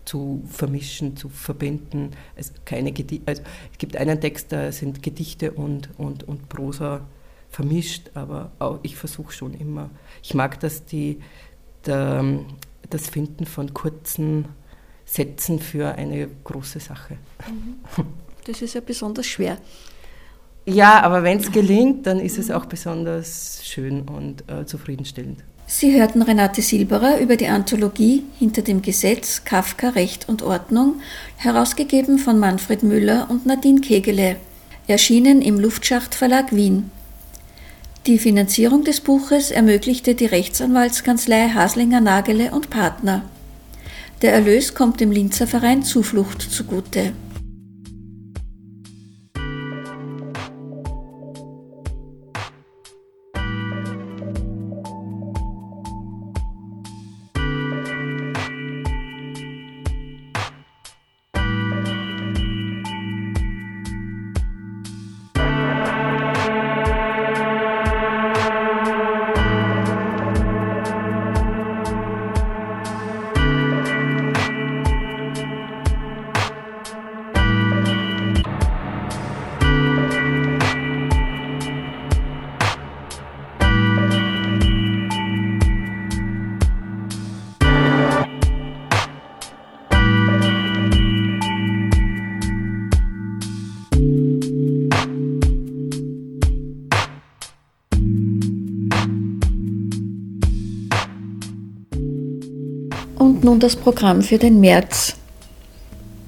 zu 0.06 0.44
vermischen, 0.50 1.16
zu 1.18 1.30
verbinden. 1.30 2.12
Es, 2.36 2.52
keine 2.66 2.94
also 3.26 3.42
es 3.72 3.78
gibt 3.78 3.98
einen 3.98 4.20
Text, 4.20 4.52
da 4.52 4.72
sind 4.72 5.04
Gedichte 5.04 5.52
und, 5.52 5.90
und, 5.98 6.28
und 6.28 6.50
Prosa 6.50 7.02
vermischt, 7.50 8.12
aber 8.16 8.52
auch 8.60 8.80
ich 8.84 8.96
versuche 8.96 9.32
schon 9.32 9.54
immer. 9.54 9.90
Ich 10.22 10.34
mag 10.34 10.60
das, 10.60 10.86
die, 10.86 11.20
der, 11.86 12.40
das 12.90 13.08
Finden 13.10 13.46
von 13.46 13.74
kurzen 13.74 14.46
setzen 15.06 15.60
für 15.60 15.96
eine 15.96 16.28
große 16.44 16.80
Sache. 16.80 17.18
Mhm. 17.48 18.06
Das 18.46 18.62
ist 18.62 18.74
ja 18.74 18.82
besonders 18.82 19.28
schwer. 19.28 19.58
Ja, 20.66 21.02
aber 21.02 21.24
wenn 21.24 21.40
es 21.40 21.52
gelingt, 21.52 22.08
dann 22.08 22.20
ist 22.20 22.38
es 22.38 22.50
auch 22.50 22.66
besonders 22.66 23.62
schön 23.64 24.04
und 24.04 24.50
äh, 24.50 24.66
zufriedenstellend. 24.66 25.44
Sie 25.76 26.00
hörten 26.00 26.22
Renate 26.22 26.62
Silberer 26.62 27.20
über 27.20 27.36
die 27.36 27.48
Anthologie 27.48 28.26
Hinter 28.38 28.62
dem 28.62 28.84
Gesetz 28.84 29.44
Kafka 29.44 29.90
Recht 29.90 30.30
und 30.30 30.44
Ordnung, 30.44 31.02
herausgegeben 31.38 32.20
von 32.20 32.38
Manfred 32.38 32.84
Müller 32.84 33.26
und 33.32 33.48
Nadine 33.48 33.82
Kegele, 33.82 34.36
erschienen 34.86 35.42
im 35.42 35.60
Luftschacht 35.60 36.16
Wien. 36.52 36.92
Die 38.06 38.20
Finanzierung 38.20 38.84
des 38.84 39.02
Buches 39.02 39.50
ermöglichte 39.50 40.14
die 40.14 40.28
Rechtsanwaltskanzlei 40.28 41.50
Haslinger 41.50 42.02
Nagele 42.02 42.52
und 42.52 42.70
Partner. 42.70 43.24
Der 44.22 44.32
Erlös 44.32 44.76
kommt 44.76 45.00
dem 45.00 45.10
Linzer 45.10 45.48
Verein 45.48 45.82
Zuflucht 45.82 46.44
zugute. 46.44 47.14
Nun 103.54 103.60
das 103.60 103.76
Programm 103.76 104.24
für 104.24 104.40
den 104.40 104.60
März. 104.60 105.16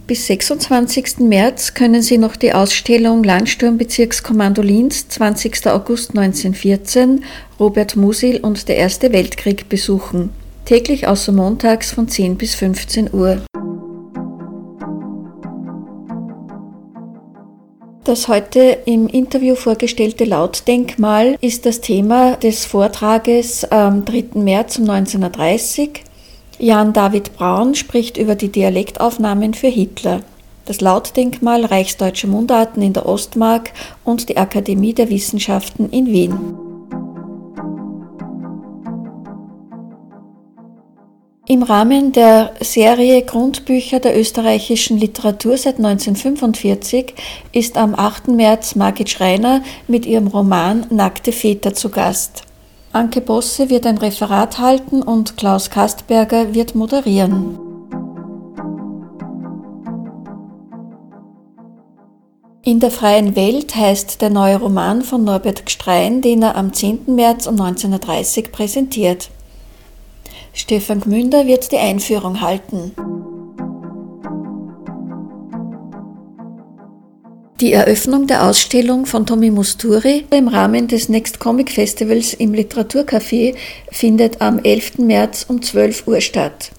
Bis 0.05 0.27
26. 0.27 1.17
März 1.21 1.73
können 1.73 2.03
Sie 2.03 2.19
noch 2.19 2.35
die 2.35 2.53
Ausstellung 2.53 3.23
Landsturmbezirkskommando 3.23 4.61
Linz 4.61 5.07
20. 5.09 5.65
August 5.65 6.11
1914, 6.11 7.23
Robert 7.59 7.95
Musil 7.95 8.41
und 8.41 8.67
der 8.67 8.77
Erste 8.77 9.11
Weltkrieg 9.11 9.67
besuchen. 9.69 10.29
Täglich 10.65 11.07
außer 11.07 11.31
montags 11.31 11.91
von 11.91 12.07
10 12.07 12.37
bis 12.37 12.53
15 12.53 13.11
Uhr. 13.11 13.41
Das 18.03 18.27
heute 18.27 18.77
im 18.85 19.07
Interview 19.07 19.55
vorgestellte 19.55 20.25
Lautdenkmal 20.25 21.37
ist 21.41 21.65
das 21.65 21.81
Thema 21.81 22.35
des 22.35 22.65
Vortrages 22.65 23.65
am 23.65 24.05
3. 24.05 24.25
März 24.35 24.77
um 24.77 24.87
1930. 24.87 26.04
Jan 26.57 26.93
David 26.93 27.35
Braun 27.35 27.75
spricht 27.75 28.17
über 28.17 28.35
die 28.35 28.49
Dialektaufnahmen 28.49 29.53
für 29.53 29.67
Hitler. 29.67 30.21
Das 30.65 30.81
Lautdenkmal 30.81 31.65
Reichsdeutsche 31.65 32.27
Mundarten 32.27 32.81
in 32.81 32.93
der 32.93 33.05
Ostmark 33.05 33.71
und 34.03 34.29
die 34.29 34.37
Akademie 34.37 34.93
der 34.93 35.09
Wissenschaften 35.09 35.89
in 35.89 36.07
Wien. 36.07 36.55
Im 41.47 41.61
Rahmen 41.61 42.11
der 42.11 42.53
Serie 42.59 43.21
Grundbücher 43.21 43.99
der 43.99 44.19
österreichischen 44.19 44.97
Literatur 44.97 45.57
seit 45.57 45.77
1945 45.77 47.13
ist 47.51 47.77
am 47.77 47.93
8. 47.93 48.29
März 48.29 48.75
Margit 48.75 49.11
Schreiner 49.11 49.61
mit 49.87 50.07
ihrem 50.07 50.25
Roman 50.25 50.87
Nackte 50.89 51.31
Väter 51.31 51.75
zu 51.75 51.89
Gast. 51.89 52.41
Anke 52.95 53.19
Bosse 53.19 53.69
wird 53.69 53.85
ein 53.85 53.97
Referat 53.97 54.57
halten 54.57 55.01
und 55.01 55.35
Klaus 55.35 55.69
Kastberger 55.69 56.53
wird 56.53 56.75
moderieren. 56.75 57.59
In 62.63 62.79
der 62.79 62.91
freien 62.91 63.35
Welt 63.35 63.75
heißt 63.75 64.21
der 64.21 64.29
neue 64.29 64.59
Roman 64.59 65.01
von 65.01 65.25
Norbert 65.25 65.65
Gstrein, 65.65 66.21
den 66.21 66.41
er 66.41 66.55
am 66.55 66.71
10. 66.71 67.13
März 67.13 67.47
um 67.47 67.59
1930 67.59 68.53
präsentiert. 68.53 69.29
Stefan 70.53 71.01
Gmünder 71.01 71.45
wird 71.45 71.73
die 71.73 71.77
Einführung 71.77 72.39
halten. 72.39 72.93
Die 77.65 77.73
Eröffnung 77.73 78.27
der 78.27 78.47
Ausstellung 78.47 79.07
von 79.07 79.25
Tommy 79.25 79.49
Musturi 79.49 80.23
im 80.29 80.47
Rahmen 80.47 80.87
des 80.87 81.09
Next 81.09 81.39
Comic 81.39 81.71
Festivals 81.71 82.35
im 82.35 82.53
Literaturcafé 82.53 83.55
findet 83.91 84.39
am 84.39 84.59
11. 84.59 84.99
März 84.99 85.47
um 85.47 85.63
12 85.63 86.07
Uhr 86.07 86.21
statt. 86.21 86.69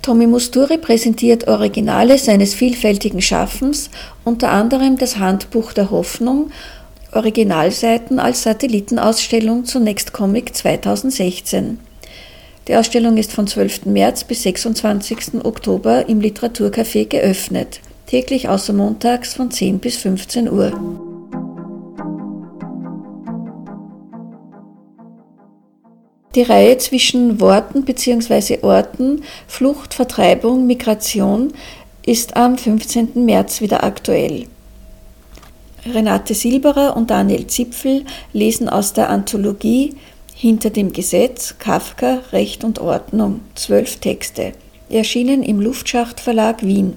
Tommy 0.00 0.26
Musturi 0.26 0.78
präsentiert 0.78 1.46
Originale 1.46 2.16
seines 2.16 2.54
vielfältigen 2.54 3.20
Schaffens, 3.20 3.90
unter 4.24 4.50
anderem 4.50 4.96
das 4.96 5.18
Handbuch 5.18 5.74
der 5.74 5.90
Hoffnung, 5.90 6.50
Originalseiten 7.12 8.18
als 8.18 8.44
Satellitenausstellung 8.44 9.66
zu 9.66 9.78
Next 9.78 10.14
Comic 10.14 10.56
2016. 10.56 11.80
Die 12.66 12.76
Ausstellung 12.76 13.18
ist 13.18 13.30
von 13.30 13.46
12. 13.46 13.84
März 13.84 14.24
bis 14.24 14.44
26. 14.44 15.44
Oktober 15.44 16.08
im 16.08 16.20
Literaturcafé 16.22 17.04
geöffnet, 17.04 17.80
täglich 18.14 18.48
außer 18.48 18.72
montags 18.72 19.34
von 19.34 19.50
10 19.50 19.80
bis 19.80 19.96
15 19.96 20.48
Uhr. 20.48 20.70
Die 26.36 26.42
Reihe 26.42 26.78
zwischen 26.78 27.40
Worten 27.40 27.84
bzw. 27.84 28.60
Orten, 28.62 29.24
Flucht, 29.48 29.94
Vertreibung, 29.94 30.64
Migration 30.64 31.52
ist 32.06 32.36
am 32.36 32.56
15. 32.56 33.24
März 33.24 33.60
wieder 33.60 33.82
aktuell. 33.82 34.46
Renate 35.84 36.34
Silberer 36.34 36.96
und 36.96 37.10
Daniel 37.10 37.48
Zipfel 37.48 38.04
lesen 38.32 38.68
aus 38.68 38.92
der 38.92 39.10
Anthologie 39.10 39.96
hinter 40.36 40.70
dem 40.70 40.92
Gesetz, 40.92 41.56
Kafka, 41.58 42.20
Recht 42.30 42.62
und 42.62 42.78
Ordnung, 42.78 43.40
zwölf 43.56 43.96
Texte, 43.96 44.52
erschienen 44.88 45.42
im 45.42 45.60
Luftschacht 45.60 46.20
Verlag 46.20 46.62
Wien. 46.62 46.96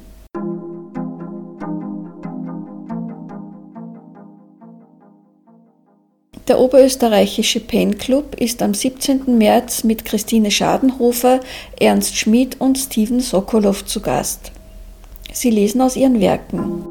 Der 6.47 6.59
oberösterreichische 6.61 7.59
Pen 7.59 7.97
Club 7.97 8.35
ist 8.39 8.61
am 8.61 8.73
17. 8.73 9.37
März 9.37 9.83
mit 9.83 10.05
Christine 10.05 10.49
Schadenhofer, 10.49 11.41
Ernst 11.77 12.15
Schmid 12.15 12.61
und 12.61 12.77
Steven 12.77 13.19
Sokolow 13.19 13.85
zu 13.85 13.99
Gast. 13.99 14.51
Sie 15.33 15.49
lesen 15.49 15.81
aus 15.81 15.97
ihren 15.97 16.21
Werken. 16.21 16.85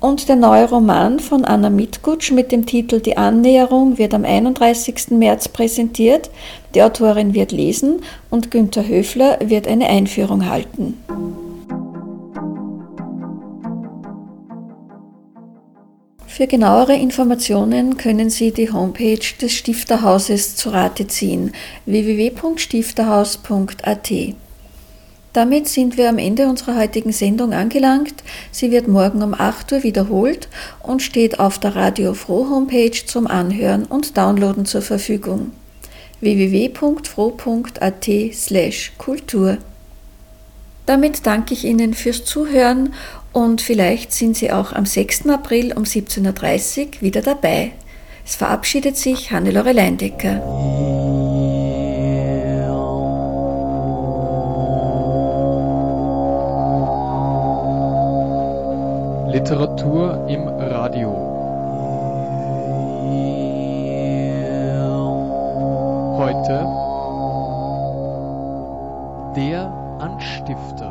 Und 0.00 0.28
der 0.28 0.36
neue 0.36 0.68
Roman 0.68 1.20
von 1.20 1.46
Anna 1.46 1.70
Mitgutsch 1.70 2.30
mit 2.30 2.52
dem 2.52 2.66
Titel 2.66 3.00
Die 3.00 3.16
Annäherung 3.16 3.96
wird 3.96 4.12
am 4.12 4.26
31. 4.26 5.10
März 5.10 5.48
präsentiert. 5.48 6.28
Die 6.74 6.82
Autorin 6.82 7.32
wird 7.32 7.50
lesen 7.50 8.02
und 8.28 8.50
Günter 8.50 8.86
Höfler 8.86 9.38
wird 9.40 9.66
eine 9.66 9.88
Einführung 9.88 10.48
halten. 10.48 11.47
Für 16.38 16.46
genauere 16.46 16.94
Informationen 16.94 17.96
können 17.96 18.30
Sie 18.30 18.52
die 18.52 18.70
Homepage 18.70 19.18
des 19.42 19.54
Stifterhauses 19.54 20.54
zu 20.54 20.70
Rate 20.70 21.08
ziehen 21.08 21.50
www.stifterhaus.at. 21.84 24.12
Damit 25.32 25.66
sind 25.66 25.96
wir 25.96 26.08
am 26.08 26.18
Ende 26.18 26.46
unserer 26.46 26.76
heutigen 26.76 27.10
Sendung 27.10 27.52
angelangt. 27.52 28.14
Sie 28.52 28.70
wird 28.70 28.86
morgen 28.86 29.24
um 29.24 29.34
8 29.34 29.72
Uhr 29.72 29.82
wiederholt 29.82 30.48
und 30.80 31.02
steht 31.02 31.40
auf 31.40 31.58
der 31.58 31.74
Radio 31.74 32.14
Froh 32.14 32.48
Homepage 32.48 33.04
zum 33.04 33.26
Anhören 33.26 33.84
und 33.84 34.16
Downloaden 34.16 34.64
zur 34.64 34.82
Verfügung. 34.82 35.50
www.froh.at 36.20 38.08
slash 38.32 38.92
Kultur. 38.96 39.58
Damit 40.88 41.26
danke 41.26 41.52
ich 41.52 41.66
Ihnen 41.66 41.92
fürs 41.92 42.24
Zuhören 42.24 42.94
und 43.38 43.60
vielleicht 43.60 44.12
sind 44.12 44.36
Sie 44.36 44.50
auch 44.50 44.72
am 44.72 44.84
6. 44.84 45.28
April 45.28 45.72
um 45.72 45.84
17.30 45.84 46.96
Uhr 46.96 47.00
wieder 47.02 47.22
dabei. 47.22 47.70
Es 48.26 48.34
verabschiedet 48.34 48.96
sich 48.96 49.30
Hannelore 49.30 49.72
Leindecker. 49.72 50.42
Literatur 59.32 60.26
im 60.28 60.48
Radio. 60.48 61.10
Heute 66.18 66.66
der 69.36 69.72
Anstifter. 70.00 70.87